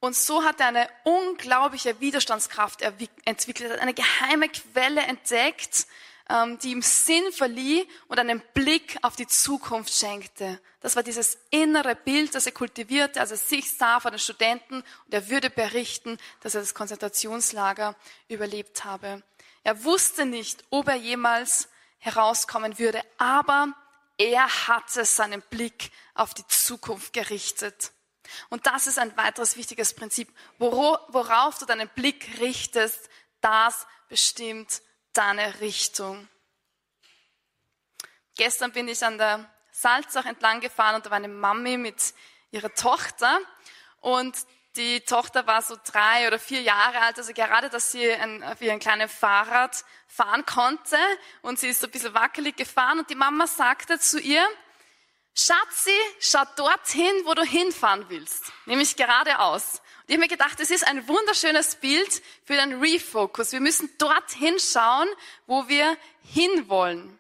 Und 0.01 0.15
so 0.15 0.43
hat 0.43 0.59
er 0.59 0.67
eine 0.67 0.89
unglaubliche 1.03 1.99
Widerstandskraft 1.99 2.81
entwickelt, 3.23 3.79
eine 3.79 3.93
geheime 3.93 4.49
Quelle 4.49 5.01
entdeckt, 5.01 5.85
ähm, 6.27 6.57
die 6.57 6.71
ihm 6.71 6.81
Sinn 6.81 7.31
verlieh 7.31 7.87
und 8.07 8.17
einen 8.17 8.41
Blick 8.55 8.97
auf 9.03 9.15
die 9.15 9.27
Zukunft 9.27 9.93
schenkte. 9.93 10.59
Das 10.79 10.95
war 10.95 11.03
dieses 11.03 11.37
innere 11.51 11.95
Bild, 11.95 12.33
das 12.33 12.47
er 12.47 12.51
kultivierte, 12.51 13.21
als 13.21 13.29
er 13.29 13.37
sich 13.37 13.71
sah 13.71 13.99
vor 13.99 14.09
den 14.09 14.19
Studenten 14.19 14.77
und 15.05 15.13
er 15.13 15.29
würde 15.29 15.51
berichten, 15.51 16.17
dass 16.39 16.55
er 16.55 16.61
das 16.61 16.73
Konzentrationslager 16.73 17.95
überlebt 18.27 18.83
habe. 18.83 19.21
Er 19.63 19.83
wusste 19.83 20.25
nicht, 20.25 20.63
ob 20.71 20.87
er 20.87 20.95
jemals 20.95 21.69
herauskommen 21.99 22.79
würde, 22.79 23.03
aber 23.19 23.71
er 24.17 24.67
hatte 24.67 25.05
seinen 25.05 25.43
Blick 25.43 25.91
auf 26.15 26.33
die 26.33 26.47
Zukunft 26.47 27.13
gerichtet. 27.13 27.91
Und 28.49 28.67
das 28.67 28.87
ist 28.87 28.99
ein 28.99 29.15
weiteres 29.17 29.57
wichtiges 29.57 29.93
Prinzip. 29.93 30.33
Worauf 30.57 31.57
du 31.57 31.65
deinen 31.65 31.89
Blick 31.89 32.39
richtest, 32.39 33.09
das 33.41 33.87
bestimmt 34.07 34.81
deine 35.13 35.59
Richtung. 35.59 36.27
Gestern 38.35 38.71
bin 38.71 38.87
ich 38.87 39.03
an 39.03 39.17
der 39.17 39.49
Salzach 39.71 40.25
entlang 40.25 40.61
gefahren 40.61 40.95
und 40.95 41.05
da 41.05 41.09
war 41.09 41.17
eine 41.17 41.27
Mami 41.27 41.77
mit 41.77 42.13
ihre 42.51 42.73
Tochter. 42.73 43.39
Und 43.99 44.35
die 44.75 45.01
Tochter 45.01 45.47
war 45.47 45.61
so 45.61 45.77
drei 45.83 46.27
oder 46.27 46.39
vier 46.39 46.61
Jahre 46.61 46.99
alt, 47.01 47.17
also 47.17 47.33
gerade, 47.33 47.69
dass 47.69 47.91
sie 47.91 48.09
ein, 48.11 48.43
auf 48.43 48.61
ihrem 48.61 48.79
kleinen 48.79 49.09
Fahrrad 49.09 49.83
fahren 50.07 50.45
konnte. 50.45 50.97
Und 51.41 51.59
sie 51.59 51.69
ist 51.69 51.81
so 51.81 51.87
ein 51.87 51.91
bisschen 51.91 52.13
wackelig 52.13 52.55
gefahren. 52.55 52.99
Und 52.99 53.09
die 53.09 53.15
Mama 53.15 53.47
sagte 53.47 53.99
zu 53.99 54.19
ihr, 54.19 54.47
Schatzi, 55.33 55.95
schau 56.19 56.43
dorthin, 56.55 57.13
wo 57.23 57.33
du 57.33 57.43
hinfahren 57.43 58.05
willst. 58.09 58.51
Nämlich 58.65 58.95
geradeaus. 58.95 59.75
Und 59.75 60.09
ich 60.09 60.13
habe 60.15 60.21
mir 60.21 60.27
gedacht, 60.27 60.59
das 60.59 60.71
ist 60.71 60.85
ein 60.85 61.07
wunderschönes 61.07 61.75
Bild 61.75 62.21
für 62.43 62.55
den 62.55 62.81
Refocus. 62.81 63.53
Wir 63.53 63.61
müssen 63.61 63.89
dorthin 63.97 64.59
schauen, 64.59 65.07
wo 65.47 65.67
wir 65.69 65.97
hinwollen. 66.23 67.17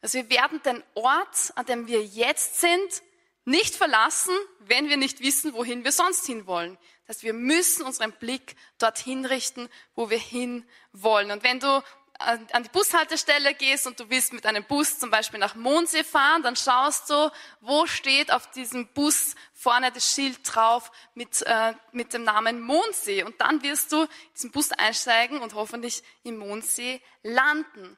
Also 0.00 0.18
wir 0.18 0.30
werden 0.30 0.62
den 0.62 0.82
Ort, 0.94 1.52
an 1.54 1.66
dem 1.66 1.86
wir 1.86 2.02
jetzt 2.02 2.60
sind, 2.60 3.02
nicht 3.44 3.74
verlassen, 3.74 4.34
wenn 4.60 4.88
wir 4.88 4.96
nicht 4.96 5.20
wissen, 5.20 5.52
wohin 5.52 5.84
wir 5.84 5.92
sonst 5.92 6.26
hinwollen. 6.26 6.78
Das 7.06 7.16
heißt, 7.16 7.24
wir 7.24 7.34
müssen 7.34 7.84
unseren 7.84 8.12
Blick 8.12 8.56
dorthin 8.78 9.26
richten, 9.26 9.68
wo 9.94 10.08
wir 10.10 10.18
hinwollen. 10.18 11.30
Und 11.30 11.42
wenn 11.42 11.60
du 11.60 11.82
an 12.24 12.62
die 12.62 12.68
Bushaltestelle 12.68 13.54
gehst 13.54 13.86
und 13.86 13.98
du 13.98 14.08
willst 14.08 14.32
mit 14.32 14.46
einem 14.46 14.64
Bus 14.64 14.98
zum 14.98 15.10
Beispiel 15.10 15.38
nach 15.38 15.54
Mondsee 15.54 16.04
fahren, 16.04 16.42
dann 16.42 16.56
schaust 16.56 17.10
du, 17.10 17.30
wo 17.60 17.86
steht 17.86 18.32
auf 18.32 18.50
diesem 18.50 18.86
Bus 18.88 19.34
vorne 19.52 19.92
das 19.92 20.12
Schild 20.12 20.40
drauf 20.44 20.90
mit, 21.14 21.42
äh, 21.42 21.74
mit 21.92 22.12
dem 22.12 22.24
Namen 22.24 22.60
Mondsee. 22.60 23.22
Und 23.22 23.40
dann 23.40 23.62
wirst 23.62 23.92
du 23.92 24.02
in 24.02 24.08
diesen 24.34 24.50
Bus 24.50 24.72
einsteigen 24.72 25.40
und 25.40 25.54
hoffentlich 25.54 26.02
im 26.22 26.38
Mondsee 26.38 27.00
landen. 27.22 27.96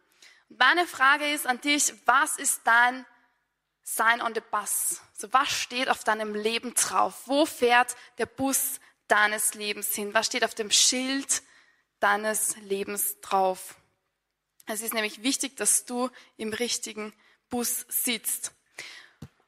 Und 0.48 0.58
meine 0.58 0.86
Frage 0.86 1.30
ist 1.32 1.46
an 1.46 1.60
dich, 1.60 1.92
was 2.06 2.36
ist 2.36 2.62
dein 2.64 3.06
Sign 3.82 4.22
on 4.22 4.34
the 4.34 4.40
Bus. 4.50 5.02
So, 5.12 5.30
was 5.32 5.50
steht 5.50 5.90
auf 5.90 6.04
deinem 6.04 6.34
Leben 6.34 6.72
drauf? 6.74 7.22
Wo 7.26 7.44
fährt 7.44 7.96
der 8.18 8.26
Bus 8.26 8.80
deines 9.08 9.54
Lebens 9.54 9.94
hin? 9.94 10.14
Was 10.14 10.26
steht 10.26 10.44
auf 10.44 10.54
dem 10.54 10.70
Schild 10.70 11.42
deines 12.00 12.56
Lebens 12.56 13.20
drauf? 13.20 13.76
Es 14.66 14.80
ist 14.80 14.94
nämlich 14.94 15.22
wichtig, 15.22 15.56
dass 15.56 15.84
du 15.84 16.10
im 16.36 16.52
richtigen 16.52 17.12
Bus 17.50 17.86
sitzt. 17.88 18.52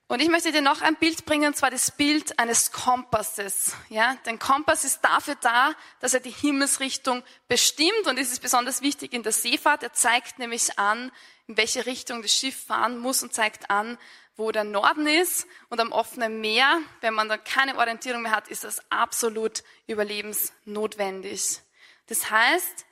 Und 0.09 0.21
ich 0.21 0.29
möchte 0.29 0.53
dir 0.53 0.63
noch 0.63 0.83
ein 0.83 0.95
Bild 0.97 1.25
bringen, 1.25 1.49
und 1.49 1.57
zwar 1.57 1.71
das 1.71 1.91
Bild 1.91 2.39
eines 2.39 2.71
Kompasses. 2.71 3.75
Ja, 3.89 4.17
denn 4.25 4.39
Kompass 4.39 4.85
ist 4.85 5.01
dafür 5.01 5.35
da, 5.41 5.75
dass 5.99 6.15
er 6.15 6.21
die 6.21 6.31
Himmelsrichtung 6.31 7.25
bestimmt 7.49 8.07
und 8.07 8.17
es 8.17 8.31
ist 8.31 8.41
besonders 8.41 8.83
wichtig 8.83 9.13
in 9.13 9.25
der 9.25 9.33
Seefahrt. 9.33 9.83
Er 9.83 9.93
zeigt 9.93 10.39
nämlich 10.39 10.79
an, 10.79 11.11
in 11.49 11.57
welche 11.57 11.87
Richtung 11.87 12.23
das 12.23 12.33
Schiff 12.33 12.67
fahren 12.67 12.99
muss 12.99 13.25
und 13.25 13.35
zeigt 13.35 13.69
an, 13.69 13.99
wo 14.37 14.53
der 14.53 14.63
Norden 14.63 15.09
ist 15.09 15.49
und 15.71 15.81
am 15.81 15.91
offenen 15.91 16.41
Meer, 16.41 16.81
wenn 17.01 17.15
man 17.15 17.29
da 17.29 17.37
keine 17.37 17.77
Orientierung 17.77 18.23
mehr 18.23 18.33
hat, 18.33 18.47
ist 18.47 18.63
das 18.63 18.81
absolut 18.91 19.65
überlebensnotwendig. 19.89 21.61
Das 22.07 22.31
heißt, 22.31 22.87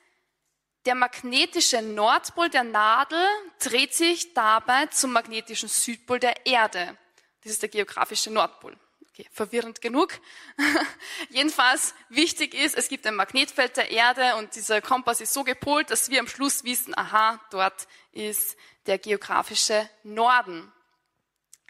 der 0.85 0.95
magnetische 0.95 1.81
Nordpol 1.81 2.49
der 2.49 2.63
Nadel 2.63 3.25
dreht 3.59 3.93
sich 3.93 4.33
dabei 4.33 4.85
zum 4.87 5.11
magnetischen 5.11 5.69
Südpol 5.69 6.19
der 6.19 6.45
Erde. 6.45 6.97
Das 7.43 7.53
ist 7.53 7.61
der 7.61 7.69
geografische 7.69 8.31
Nordpol. 8.31 8.77
Okay, 9.09 9.27
verwirrend 9.31 9.81
genug. 9.81 10.13
Jedenfalls 11.29 11.95
wichtig 12.09 12.53
ist, 12.53 12.77
es 12.77 12.89
gibt 12.89 13.07
ein 13.07 13.15
Magnetfeld 13.15 13.77
der 13.77 13.89
Erde 13.89 14.35
und 14.35 14.55
dieser 14.55 14.81
Kompass 14.81 15.21
ist 15.21 15.33
so 15.33 15.43
gepolt, 15.43 15.89
dass 15.89 16.09
wir 16.09 16.19
am 16.19 16.27
Schluss 16.27 16.65
wissen, 16.65 16.97
aha, 16.97 17.39
dort 17.49 17.87
ist 18.11 18.57
der 18.85 18.97
geografische 18.97 19.89
Norden. 20.03 20.71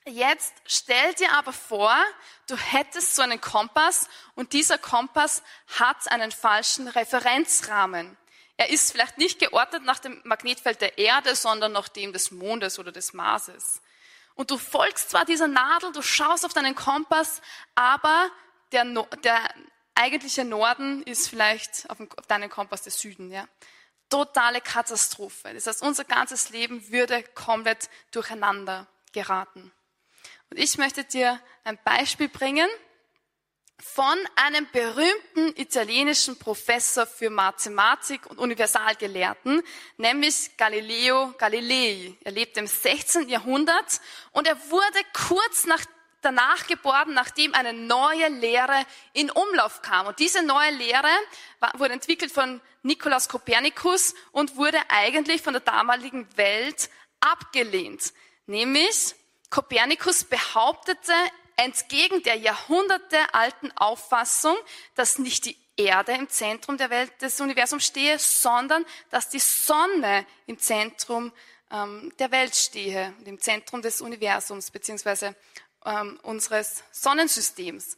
Jetzt 0.08 0.54
stell 0.66 1.14
dir 1.16 1.32
aber 1.34 1.54
vor, 1.54 1.96
du 2.48 2.56
hättest 2.56 3.16
so 3.16 3.22
einen 3.22 3.42
Kompass 3.42 4.08
und 4.36 4.54
dieser 4.54 4.78
Kompass 4.78 5.42
hat 5.80 6.12
einen 6.12 6.32
falschen 6.32 6.88
Referenzrahmen. 6.88 8.18
Er 8.58 8.70
ist 8.70 8.92
vielleicht 8.92 9.18
nicht 9.18 9.40
geordnet 9.40 9.84
nach 9.84 10.00
dem 10.00 10.22
Magnetfeld 10.24 10.80
der 10.80 10.98
Erde, 10.98 11.36
sondern 11.36 11.74
nach 11.74 11.90
dem 11.90 12.14
des 12.14 12.32
Mondes 12.32 12.80
oder 12.80 12.92
des 12.92 13.14
Marses. 13.14 13.82
Und 14.36 14.52
du 14.52 14.58
folgst 14.58 15.10
zwar 15.10 15.26
dieser 15.26 15.48
Nadel, 15.48 15.92
du 15.92 16.02
schaust 16.02 16.46
auf 16.46 16.54
deinen 16.54 16.76
Kompass, 16.76 17.42
aber 17.74 18.30
der, 18.72 18.84
no 18.84 19.08
der 19.24 19.40
eigentliche 19.96 20.46
Norden 20.46 21.04
ist 21.04 21.30
vielleicht 21.30 21.90
auf, 21.90 21.98
dem, 21.98 22.10
auf 22.18 22.28
deinem 22.28 22.50
Kompass 22.50 22.84
der 22.84 22.92
Süden. 22.92 23.32
Ja? 23.32 23.48
Totale 24.10 24.62
Katastrophe. 24.62 25.54
Das 25.54 25.68
heißt, 25.68 25.82
unser 25.82 26.04
ganzes 26.04 26.50
Leben 26.50 26.90
würde 26.92 27.24
komplett 27.34 27.90
durcheinander 28.12 28.88
geraten. 29.14 29.72
Und 30.50 30.58
ich 30.58 30.78
möchte 30.78 31.04
dir 31.04 31.40
ein 31.64 31.80
Beispiel 31.84 32.30
bringen 32.30 32.70
von 33.80 34.18
einem 34.36 34.68
berühmten 34.72 35.60
italienischen 35.60 36.38
Professor 36.38 37.06
für 37.06 37.30
Mathematik 37.30 38.26
und 38.28 38.40
Universalgelehrten, 38.40 39.62
nämlich 39.98 40.58
Galileo 40.58 41.34
Galilei. 41.38 42.16
Er 42.24 42.32
lebte 42.32 42.60
im 42.60 42.68
16. 42.68 43.30
Jahrhundert 43.30 44.00
und 44.32 44.48
er 44.48 44.58
wurde 44.70 45.00
kurz 45.14 45.66
nach 45.66 45.86
danach 46.22 46.66
geboren, 46.68 47.14
nachdem 47.14 47.54
eine 47.54 47.72
neue 47.72 48.28
Lehre 48.30 48.86
in 49.14 49.30
Umlauf 49.30 49.82
kam. 49.82 50.08
Und 50.08 50.20
diese 50.20 50.44
neue 50.44 50.72
Lehre 50.72 51.08
wurde 51.76 51.94
entwickelt 51.94 52.32
von 52.32 52.62
Nikolaus 52.82 53.30
Kopernikus 53.30 54.16
und 54.32 54.58
wurde 54.58 54.80
eigentlich 54.90 55.42
von 55.42 55.54
der 55.54 55.62
damaligen 55.62 56.28
Welt 56.36 56.90
abgelehnt. 57.20 58.14
Nämlich 58.48 59.16
Kopernikus 59.50 60.24
behauptete 60.24 61.14
entgegen 61.58 62.24
der 62.24 62.36
jahrhundertealten 62.36 63.76
Auffassung, 63.78 64.56
dass 64.96 65.20
nicht 65.20 65.46
die 65.46 65.58
Erde 65.78 66.14
im 66.14 66.30
Zentrum 66.30 66.78
der 66.78 66.90
Welt 66.90 67.12
des 67.22 67.40
Universums 67.42 67.86
stehe, 67.86 68.18
sondern 68.20 68.86
dass 69.10 69.30
die 69.30 69.40
Sonne 69.40 70.26
im 70.46 70.58
Zentrum 70.58 71.34
ähm, 71.72 72.14
der 72.20 72.32
Welt 72.32 72.56
stehe, 72.56 73.14
im 73.26 73.40
Zentrum 73.40 73.82
des 73.82 74.02
Universums 74.02 74.72
beziehungsweise 74.72 75.36
ähm, 75.86 76.20
unseres 76.24 76.84
Sonnensystems. 76.92 77.98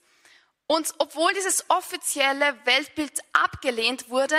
Und 0.65 0.93
obwohl 0.97 1.33
dieses 1.33 1.69
offizielle 1.69 2.57
Weltbild 2.65 3.21
abgelehnt 3.33 4.09
wurde, 4.09 4.37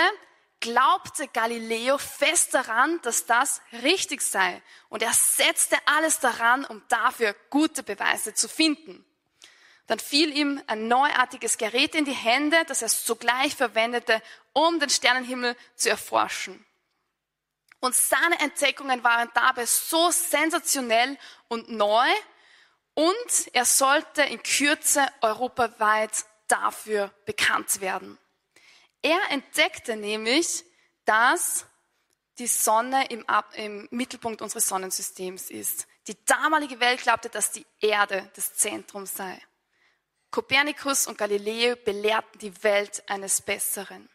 glaubte 0.59 1.27
Galileo 1.29 1.97
fest 1.97 2.53
daran, 2.53 3.01
dass 3.01 3.25
das 3.25 3.61
richtig 3.81 4.21
sei. 4.21 4.61
Und 4.89 5.01
er 5.01 5.13
setzte 5.13 5.77
alles 5.85 6.19
daran, 6.19 6.65
um 6.65 6.83
dafür 6.89 7.33
gute 7.49 7.81
Beweise 7.81 8.33
zu 8.33 8.47
finden. 8.47 9.05
Dann 9.89 9.97
fiel 9.97 10.37
ihm 10.37 10.61
ein 10.67 10.87
neuartiges 10.87 11.57
Gerät 11.57 11.95
in 11.95 12.05
die 12.05 12.13
Hände, 12.13 12.63
das 12.67 12.83
er 12.83 12.89
sogleich 12.89 13.55
verwendete, 13.55 14.21
um 14.53 14.79
den 14.79 14.91
Sternenhimmel 14.91 15.55
zu 15.75 15.89
erforschen. 15.89 16.63
Und 17.79 17.95
seine 17.95 18.39
Entdeckungen 18.39 19.03
waren 19.03 19.31
dabei 19.33 19.65
so 19.65 20.11
sensationell 20.11 21.17
und 21.47 21.71
neu 21.71 22.07
und 22.93 23.49
er 23.53 23.65
sollte 23.65 24.21
in 24.21 24.43
Kürze 24.43 25.07
europaweit 25.21 26.11
dafür 26.47 27.11
bekannt 27.25 27.81
werden. 27.81 28.19
Er 29.01 29.19
entdeckte 29.31 29.95
nämlich, 29.95 30.65
dass 31.05 31.65
die 32.37 32.45
Sonne 32.45 33.07
im, 33.07 33.25
im, 33.55 33.87
Mittelpunkt 33.89 34.43
unseres 34.43 34.67
Sonnensystems 34.67 35.49
ist. 35.49 35.87
Die 36.05 36.25
damalige 36.25 36.79
Welt 36.79 37.01
glaubte, 37.01 37.29
dass 37.29 37.49
die 37.49 37.65
Erde 37.79 38.29
das 38.35 38.53
Zentrum 38.53 39.07
sei. 39.07 39.41
Kopernikus 40.31 41.07
und 41.07 41.17
Galileo 41.17 41.75
belehrten 41.75 42.39
die 42.39 42.63
Welt 42.63 43.03
eines 43.09 43.41
Besseren. 43.41 44.09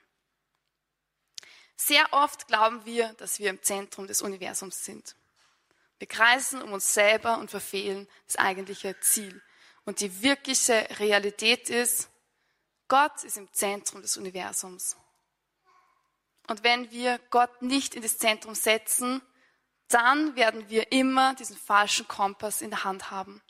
Sehr 1.77 2.13
oft 2.13 2.47
glauben 2.47 2.85
wir, 2.85 3.13
dass 3.15 3.41
wir 3.41 3.51
im 3.51 3.63
Zentrum 3.63 4.07
des 4.07 4.23
Universums 4.23 4.85
sind. 4.85 5.17
Wir 5.99 6.07
kreisen 6.07 6.63
um 6.63 6.73
uns 6.73 6.95
selber 6.95 7.39
und 7.39 7.51
verfehlen 7.51 8.09
das 8.27 8.37
eigentliche 8.37 8.99
Ziel. 9.01 9.43
Und 9.85 10.01
die 10.01 10.23
wirkliche 10.23 10.87
Realität 10.99 11.69
ist, 11.69 12.09
Gott 12.89 13.25
ist 13.25 13.37
im 13.37 13.53
Zentrum 13.53 14.03
des 14.03 14.17
Universums. 14.17 14.97
Und 16.47 16.63
wenn 16.63 16.91
wir 16.91 17.19
Gott 17.31 17.63
nicht 17.63 17.95
in 17.95 18.03
das 18.03 18.19
Zentrum 18.19 18.55
setzen, 18.55 19.23
dann 19.89 20.37
werden 20.37 20.69
wir 20.69 20.93
immer 20.93 21.35
diesen 21.35 21.57
falschen 21.57 22.07
Kompass 22.09 22.61
in 22.61 22.71
der 22.71 22.85
Hand 22.85 23.11
haben. 23.11 23.43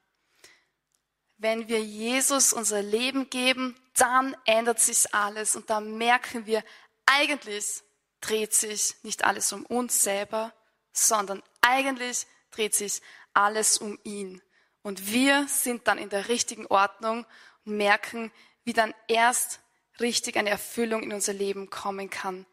Wenn 1.44 1.68
wir 1.68 1.83
Jesus 1.83 2.54
unser 2.54 2.80
Leben 2.80 3.28
geben, 3.28 3.76
dann 3.98 4.35
ändert 4.46 4.80
sich 4.80 5.14
alles 5.14 5.57
und 5.57 5.68
dann 5.68 5.98
merken 5.98 6.46
wir, 6.46 6.64
eigentlich 7.04 7.83
dreht 8.22 8.54
sich 8.54 8.94
nicht 9.02 9.24
alles 9.24 9.52
um 9.52 9.66
uns 9.66 10.02
selber, 10.02 10.54
sondern 10.94 11.42
eigentlich 11.61 12.26
dreht 12.50 12.74
sich 12.74 13.02
alles 13.35 13.76
um 13.76 13.98
ihn. 14.04 14.40
Und 14.80 15.12
wir 15.12 15.46
sind 15.46 15.87
dann 15.87 15.98
in 15.98 16.09
der 16.09 16.30
richtigen 16.30 16.66
Ordnung 16.68 17.26
und 17.66 17.76
merken, 17.76 18.33
wie 18.64 18.72
dann 18.72 18.94
erst 19.07 19.61
richtig 20.00 20.38
eine 20.38 20.48
Erfüllung 20.48 21.02
in 21.02 21.12
unser 21.12 21.35
Leben 21.35 21.68
kommen 21.68 22.09
kann. 22.09 22.46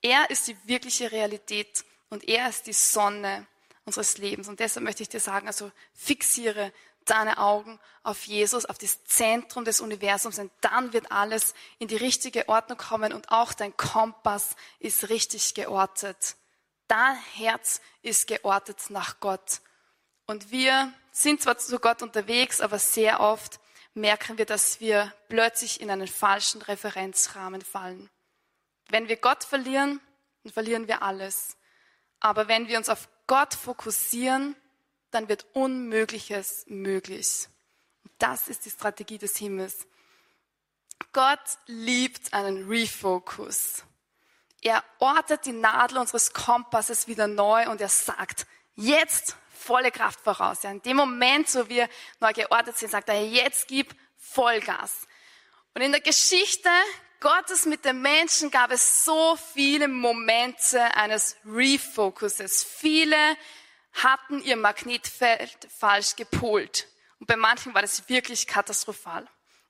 Er 0.00 0.30
ist 0.30 0.48
die 0.48 0.56
wirkliche 0.64 1.12
Realität 1.12 1.84
und 2.08 2.26
er 2.26 2.48
ist 2.48 2.66
die 2.66 2.72
Sonne 2.72 3.46
unseres 3.84 4.16
Lebens. 4.16 4.48
Und 4.48 4.60
deshalb 4.60 4.84
möchte 4.84 5.02
ich 5.02 5.10
dir 5.10 5.20
sagen, 5.20 5.48
also 5.48 5.70
fixiere 5.92 6.72
deine 7.10 7.38
Augen 7.38 7.78
auf 8.02 8.24
Jesus, 8.26 8.64
auf 8.64 8.78
das 8.78 9.04
Zentrum 9.04 9.64
des 9.64 9.80
Universums 9.80 10.38
und 10.38 10.52
dann 10.60 10.92
wird 10.92 11.10
alles 11.10 11.54
in 11.78 11.88
die 11.88 11.96
richtige 11.96 12.48
Ordnung 12.48 12.78
kommen 12.78 13.12
und 13.12 13.30
auch 13.30 13.52
dein 13.52 13.76
Kompass 13.76 14.56
ist 14.78 15.08
richtig 15.08 15.54
geortet. 15.54 16.36
Dein 16.86 17.16
Herz 17.34 17.80
ist 18.02 18.26
geortet 18.26 18.78
nach 18.88 19.20
Gott. 19.20 19.60
Und 20.26 20.50
wir 20.50 20.92
sind 21.12 21.42
zwar 21.42 21.58
zu 21.58 21.78
Gott 21.78 22.02
unterwegs, 22.02 22.60
aber 22.60 22.78
sehr 22.78 23.20
oft 23.20 23.60
merken 23.94 24.38
wir, 24.38 24.46
dass 24.46 24.80
wir 24.80 25.12
plötzlich 25.28 25.80
in 25.80 25.90
einen 25.90 26.08
falschen 26.08 26.62
Referenzrahmen 26.62 27.62
fallen. 27.62 28.08
Wenn 28.88 29.08
wir 29.08 29.16
Gott 29.16 29.44
verlieren, 29.44 30.00
dann 30.44 30.52
verlieren 30.52 30.88
wir 30.88 31.02
alles. 31.02 31.56
Aber 32.20 32.48
wenn 32.48 32.68
wir 32.68 32.78
uns 32.78 32.88
auf 32.88 33.08
Gott 33.26 33.54
fokussieren, 33.54 34.56
dann 35.10 35.28
wird 35.28 35.46
Unmögliches 35.52 36.64
möglich. 36.68 37.48
Und 38.04 38.12
das 38.18 38.48
ist 38.48 38.64
die 38.64 38.70
Strategie 38.70 39.18
des 39.18 39.36
Himmels. 39.36 39.86
Gott 41.12 41.40
liebt 41.66 42.32
einen 42.32 42.68
Refocus. 42.68 43.84
Er 44.60 44.82
ortet 44.98 45.46
die 45.46 45.52
Nadel 45.52 45.98
unseres 45.98 46.32
Kompasses 46.32 47.06
wieder 47.06 47.26
neu 47.26 47.68
und 47.70 47.80
er 47.80 47.88
sagt, 47.88 48.46
jetzt 48.74 49.36
volle 49.52 49.90
Kraft 49.90 50.20
voraus. 50.20 50.62
Ja, 50.62 50.70
in 50.70 50.82
dem 50.82 50.96
Moment, 50.96 51.54
wo 51.54 51.68
wir 51.68 51.88
neu 52.20 52.32
geortet 52.32 52.76
sind, 52.76 52.90
sagt 52.90 53.08
er, 53.08 53.24
jetzt 53.24 53.68
gib 53.68 53.94
Vollgas. 54.16 55.06
Und 55.74 55.82
in 55.82 55.92
der 55.92 56.00
Geschichte 56.00 56.68
Gottes 57.20 57.66
mit 57.66 57.84
den 57.84 58.00
Menschen 58.00 58.50
gab 58.50 58.70
es 58.70 59.04
so 59.04 59.36
viele 59.36 59.88
Momente 59.88 60.80
eines 60.94 61.36
Refocuses. 61.44 62.62
Viele 62.62 63.16
hatten 64.02 64.42
ihr 64.42 64.56
Magnetfeld 64.56 65.68
falsch 65.76 66.16
gepolt. 66.16 66.88
Und 67.18 67.26
bei 67.26 67.36
manchen 67.36 67.74
war 67.74 67.82
das 67.82 68.08
wirklich 68.08 68.46
katastrophal. 68.46 69.26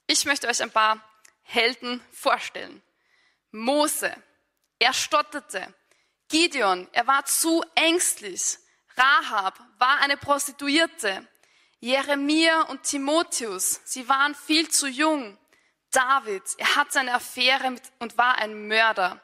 Ich 0.07 0.25
möchte 0.25 0.49
euch 0.49 0.63
ein 0.63 0.71
paar 0.71 1.03
Helden 1.43 2.03
vorstellen. 2.13 2.83
Mose, 3.51 4.15
er 4.79 4.93
stotterte. 4.93 5.75
Gideon, 6.29 6.89
er 6.93 7.07
war 7.07 7.25
zu 7.25 7.65
ängstlich. 7.75 8.59
Rahab 8.97 9.59
war 9.79 10.01
eine 10.01 10.17
Prostituierte. 10.17 11.27
Jeremia 11.81 12.63
und 12.63 12.83
Timotheus, 12.83 13.81
sie 13.85 14.09
waren 14.09 14.35
viel 14.35 14.69
zu 14.69 14.89
jung. 14.89 15.39
David, 15.91 16.43
er 16.59 16.77
hatte 16.77 17.01
eine 17.01 17.15
Affäre 17.15 17.71
mit, 17.71 17.83
und 17.99 18.19
war 18.19 18.37
ein 18.37 18.69
Mörder. 18.69 19.21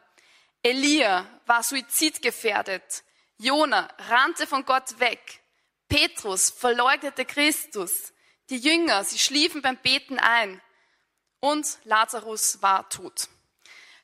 Elia 0.63 1.27
war 1.47 1.63
suizidgefährdet. 1.63 3.04
Jona 3.39 3.89
rannte 4.09 4.47
von 4.47 4.65
Gott 4.65 5.01
weg. 5.01 5.41
Petrus 5.89 6.51
verleugnete 6.51 7.25
Christus. 7.25 8.13
Die 8.51 8.59
Jünger, 8.59 9.05
sie 9.05 9.19
schliefen 9.19 9.63
beim 9.63 9.77
Beten 9.77 10.19
ein. 10.19 10.61
Und 11.41 11.79
Lazarus 11.85 12.63
war 12.63 12.89
tot. 12.89 13.29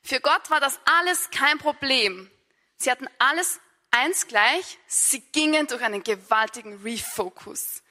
Für 0.03 0.19
Gott 0.19 0.49
war 0.49 0.59
das 0.59 0.79
alles 0.85 1.29
kein 1.31 1.57
Problem. 1.57 2.29
Sie 2.77 2.89
hatten 2.89 3.07
alles 3.19 3.59
eins 3.91 4.27
gleich. 4.27 4.79
Sie 4.87 5.21
gingen 5.21 5.67
durch 5.67 5.81
einen 5.81 6.03
gewaltigen 6.03 6.81
Refocus. 6.81 7.83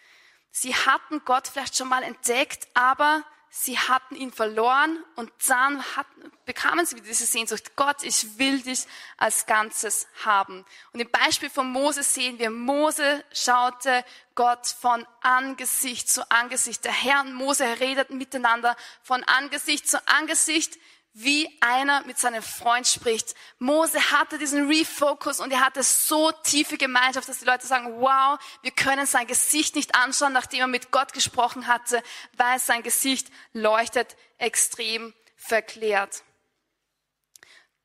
Sie 0.50 0.74
hatten 0.74 1.24
Gott 1.24 1.48
vielleicht 1.48 1.76
schon 1.76 1.88
mal 1.88 2.03
entdeckt, 2.03 2.68
aber 2.74 3.24
sie 3.51 3.77
hatten 3.77 4.15
ihn 4.15 4.33
verloren 4.33 5.03
und 5.17 5.31
dann 5.49 5.85
hatten, 5.97 6.33
bekamen 6.47 6.87
sie 6.87 6.97
wieder 6.97 7.09
diese 7.09 7.27
Sehnsucht, 7.27 7.75
Gott, 7.75 8.05
ich 8.05 8.39
will 8.39 8.63
dich 8.63 8.87
als 9.17 9.45
Ganzes 9.47 10.07
haben. 10.25 10.65
Und 10.93 11.01
im 11.01 11.11
Beispiel 11.11 11.51
von 11.51 11.71
Mose 11.71 12.05
sehen 12.05 12.39
wir, 12.39 12.51
Mose 12.51 13.25
schaute 13.33 14.05
Gott 14.37 14.69
von 14.69 15.05
Angesicht 15.21 16.09
zu 16.09 16.31
Angesicht. 16.31 16.85
Der 16.85 16.93
Herr 16.93 17.23
und 17.23 17.35
Mose 17.35 17.65
redeten 17.81 18.19
miteinander 18.19 18.77
von 19.03 19.25
Angesicht 19.25 19.89
zu 19.89 19.99
Angesicht 20.07 20.79
wie 21.12 21.49
einer 21.61 22.05
mit 22.07 22.18
seinem 22.18 22.42
Freund 22.42 22.87
spricht. 22.87 23.35
Mose 23.59 23.99
hatte 24.12 24.38
diesen 24.38 24.68
Refocus 24.68 25.40
und 25.40 25.53
er 25.53 25.61
hatte 25.61 25.83
so 25.83 26.31
tiefe 26.31 26.79
Gemeinschaft, 26.79 27.29
dass 27.29 27.40
die 27.40 27.44
Leute 27.44 27.66
sagen, 27.66 28.01
wow, 28.01 28.38
wir 28.62 28.70
können 28.70 29.07
sein 29.07 29.27
Gesicht 29.27 29.75
nicht 29.75 29.94
anschauen, 29.94 30.33
nachdem 30.33 30.61
er 30.61 30.66
mit 30.68 30.92
Gott 30.92 31.12
gesprochen 31.12 31.66
hatte, 31.66 32.03
weil 32.37 32.59
sein 32.61 32.83
Gesicht 32.83 33.29
leuchtet 33.53 34.16
extrem 34.38 35.12
verklärt. 35.37 36.23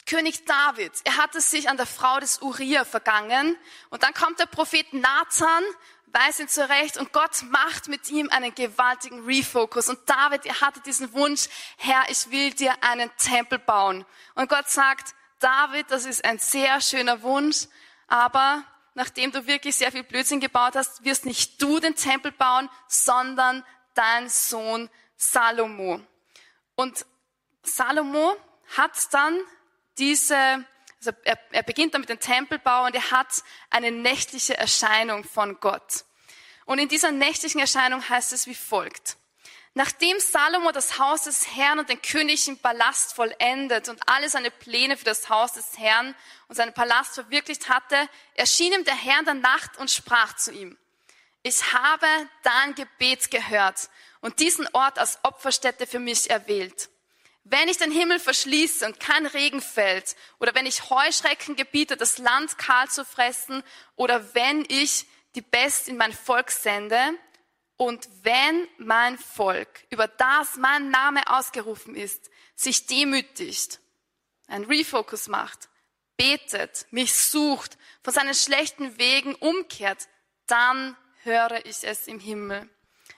König 0.06 0.46
David, 0.46 0.92
er 1.04 1.18
hatte 1.18 1.42
sich 1.42 1.68
an 1.68 1.78
der 1.78 1.88
Frau 1.88 2.20
des 2.20 2.40
Uriah 2.44 2.86
vergangen 2.86 3.58
und 3.90 4.04
dann 4.04 4.14
kommt 4.14 4.40
der 4.40 4.46
Prophet 4.46 4.94
Nathan 4.94 5.64
weiß 6.16 6.40
ihn 6.40 6.48
zurecht 6.48 6.98
und 6.98 7.12
Gott 7.12 7.44
macht 7.50 7.90
mit 7.90 8.10
ihm 8.10 8.30
einen 8.30 8.56
gewaltigen 8.56 9.26
Refocus. 9.26 9.90
Und 9.90 10.00
David, 10.10 10.46
er 10.46 10.62
hatte 10.62 10.80
diesen 10.80 11.12
Wunsch, 11.14 11.50
Herr, 11.78 12.04
ich 12.10 12.32
will 12.32 12.52
dir 12.52 12.74
einen 12.82 13.12
Tempel 13.18 13.60
bauen. 13.60 14.06
Und 14.34 14.50
Gott 14.50 14.70
sagt, 14.70 15.14
David, 15.40 15.92
das 15.92 16.06
ist 16.06 16.24
ein 16.24 16.40
sehr 16.40 16.80
schöner 16.80 17.22
Wunsch, 17.22 17.68
aber 18.08 18.64
nachdem 18.94 19.32
du 19.32 19.46
wirklich 19.46 19.76
sehr 19.76 19.92
viel 19.92 20.04
Blödsinn 20.04 20.40
gebaut 20.40 20.76
hast, 20.76 21.04
wirst 21.04 21.26
nicht 21.26 21.62
du 21.62 21.80
den 21.80 21.96
Tempel 21.96 22.32
bauen, 22.32 22.70
sondern 22.88 23.66
dein 23.94 24.30
Sohn 24.30 24.90
Salomo. 25.18 26.00
Und 26.76 27.06
Salomo 27.62 28.38
hat 28.78 28.92
dann 29.14 29.38
diese 29.98 30.66
also 31.06 31.18
er, 31.24 31.38
er 31.52 31.64
beginnt 31.64 31.94
dann 31.94 32.02
mit 32.02 32.10
dem 32.10 32.20
Tempelbau 32.20 32.86
und 32.86 32.96
er 32.96 33.12
hat 33.12 33.44
eine 33.70 33.92
nächtliche 33.92 34.58
Erscheinung 34.58 35.24
von 35.24 35.60
Gott. 35.60 36.05
Und 36.66 36.80
in 36.80 36.90
dieser 36.90 37.12
nächtlichen 37.12 37.60
Erscheinung 37.60 38.08
heißt 38.08 38.34
es 38.34 38.48
wie 38.48 38.56
folgt. 38.56 39.18
Nachdem 39.78 40.20
Salomo 40.20 40.72
das 40.72 41.00
Haus 41.00 41.24
des 41.24 41.56
Herrn 41.56 41.80
und 41.80 41.90
den 41.90 42.02
königlichen 42.02 42.58
Palast 42.58 43.14
vollendet 43.14 43.90
und 43.90 44.08
alle 44.08 44.30
seine 44.30 44.50
Pläne 44.50 44.96
für 44.96 45.04
das 45.04 45.28
Haus 45.30 45.54
des 45.54 45.78
Herrn 45.78 46.16
und 46.48 46.56
seinen 46.56 46.74
Palast 46.74 47.16
verwirklicht 47.16 47.68
hatte, 47.68 47.98
erschien 48.36 48.72
ihm 48.72 48.86
der 48.86 48.96
Herr 48.96 49.20
in 49.20 49.26
der 49.26 49.34
Nacht 49.34 49.78
und 49.78 49.92
sprach 49.92 50.36
zu 50.38 50.54
ihm, 50.54 50.78
ich 51.44 51.74
habe 51.74 52.08
dein 52.42 52.74
Gebet 52.74 53.30
gehört 53.30 53.90
und 54.22 54.40
diesen 54.40 54.68
Ort 54.74 54.98
als 54.98 55.20
Opferstätte 55.24 55.86
für 55.86 56.00
mich 56.00 56.30
erwählt. 56.30 56.90
Wenn 57.44 57.68
ich 57.68 57.78
den 57.78 57.92
Himmel 57.92 58.20
verschließe 58.20 58.84
und 58.86 59.00
kein 59.00 59.28
Regen 59.28 59.62
fällt, 59.62 60.16
oder 60.40 60.56
wenn 60.56 60.66
ich 60.66 60.90
Heuschrecken 60.90 61.56
gebiete, 61.56 61.98
das 61.98 62.18
Land 62.18 62.58
kahl 62.58 62.90
zu 62.90 63.06
fressen, 63.06 63.62
oder 63.96 64.34
wenn 64.34 64.66
ich 64.70 65.06
die 65.36 65.42
Best 65.42 65.88
in 65.88 65.98
mein 65.98 66.14
Volk 66.14 66.50
sende, 66.52 67.18
und 67.78 68.08
wenn 68.24 68.68
mein 68.78 69.18
Volk, 69.18 69.86
über 69.90 70.08
das 70.08 70.56
mein 70.56 70.90
Name 70.90 71.28
ausgerufen 71.28 71.96
ist, 71.96 72.30
sich 72.56 72.88
demütigt, 72.88 73.82
ein 74.48 74.64
Refocus 74.64 75.28
macht, 75.28 75.70
betet, 76.16 76.86
mich 76.92 77.14
sucht, 77.14 77.78
von 78.02 78.14
seinen 78.14 78.34
schlechten 78.34 78.98
Wegen 78.98 79.36
umkehrt, 79.36 80.08
dann 80.48 80.96
höre 81.24 81.66
ich 81.66 81.84
es 81.84 82.08
im 82.08 82.20
Himmel. 82.20 82.70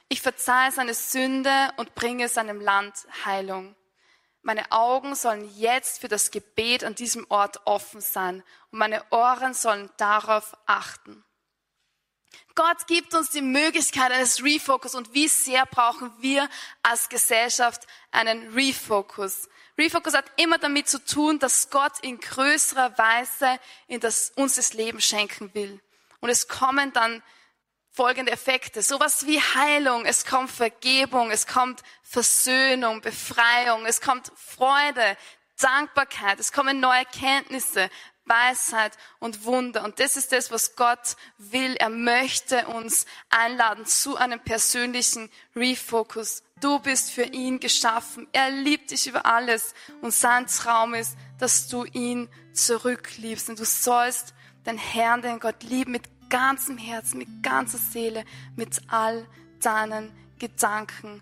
Ich 0.10 0.22
verzeihe 0.22 0.72
seine 0.72 0.94
Sünde 0.94 1.72
und 1.78 1.94
bringe 1.94 2.30
seinem 2.30 2.62
Land 2.62 2.96
Heilung. 3.26 3.76
Meine 4.42 4.72
Augen 4.72 5.14
sollen 5.14 5.52
jetzt 5.58 6.00
für 6.00 6.08
das 6.08 6.32
Gebet 6.32 6.84
an 6.84 6.96
diesem 6.96 7.26
Ort 7.30 7.60
offen 7.66 8.02
sein 8.02 8.44
und 8.72 8.80
meine 8.80 9.04
Ohren 9.12 9.54
sollen 9.54 9.90
darauf 9.98 10.56
achten. 10.66 11.24
Gott 12.56 12.88
gibt 12.88 13.14
uns 13.14 13.30
die 13.30 13.42
Möglichkeit 13.42 14.12
eines 14.12 14.44
Refocus 14.44 14.96
und 14.96 15.14
wie 15.14 15.28
sehr 15.28 15.66
brauchen 15.66 16.12
wir 16.20 16.50
als 16.82 17.08
Gesellschaft 17.08 17.86
einen 18.12 18.54
Refocus. 18.54 19.48
Refocus 19.78 20.16
hat 20.16 20.26
immer 20.38 20.58
damit 20.58 20.90
zu 20.90 21.04
tun, 21.04 21.38
dass 21.38 21.70
Gott 21.70 22.00
in 22.02 22.20
größerer 22.20 22.98
Weise 22.98 23.60
in 23.88 24.00
das, 24.00 24.32
uns 24.36 24.56
das 24.56 24.74
Leben 24.74 25.00
schenken 25.00 25.54
will. 25.54 25.80
Und 26.20 26.30
es 26.30 26.48
kommen 26.48 26.92
dann 26.94 27.22
folgende 27.92 28.32
Effekte. 28.32 28.82
Sowas 28.82 29.26
wie 29.28 29.40
Heilung, 29.40 30.06
es 30.06 30.26
kommt 30.26 30.52
Vergebung, 30.52 31.32
es 31.32 31.46
kommt 31.48 31.82
Versöhnung, 32.04 33.02
Befreiung, 33.02 33.86
es 33.86 34.02
kommt 34.02 34.32
Freude, 34.36 35.18
Dankbarkeit, 35.60 36.40
es 36.40 36.52
kommen 36.52 36.80
neue 36.80 37.06
Kenntnisse, 37.06 37.90
Weisheit 38.28 38.98
und 39.20 39.46
Wunder. 39.46 39.84
Und 39.84 40.00
das 40.00 40.18
ist 40.18 40.32
das, 40.32 40.52
was 40.52 40.76
Gott 40.76 41.16
will. 41.38 41.76
Er 41.76 41.90
möchte 41.90 42.68
uns 42.68 43.06
einladen 43.30 43.86
zu 43.86 44.18
einem 44.18 44.40
persönlichen 44.40 45.30
Refocus. 45.56 46.44
Du 46.60 46.80
bist 46.80 47.12
für 47.12 47.24
ihn 47.24 47.60
geschaffen. 47.60 48.28
Er 48.32 48.50
liebt 48.50 48.92
dich 48.92 49.08
über 49.08 49.26
alles. 49.26 49.74
Und 50.02 50.14
sein 50.14 50.48
Traum 50.48 50.94
ist, 50.94 51.16
dass 51.40 51.68
du 51.68 51.86
ihn 51.86 52.30
zurückliebst. 52.54 53.50
Und 53.50 53.60
du 53.60 53.66
sollst 53.66 54.34
den 54.66 54.78
Herrn, 54.78 55.22
den 55.22 55.40
Gott 55.40 55.64
lieben 55.64 55.92
mit 55.92 56.04
ganzem 56.30 56.78
Herzen, 56.78 57.20
mit 57.20 57.44
ganzer 57.44 57.78
Seele, 57.78 58.26
mit 58.56 58.82
all 58.88 59.28
deinen 59.62 60.12
Gedanken 60.40 61.22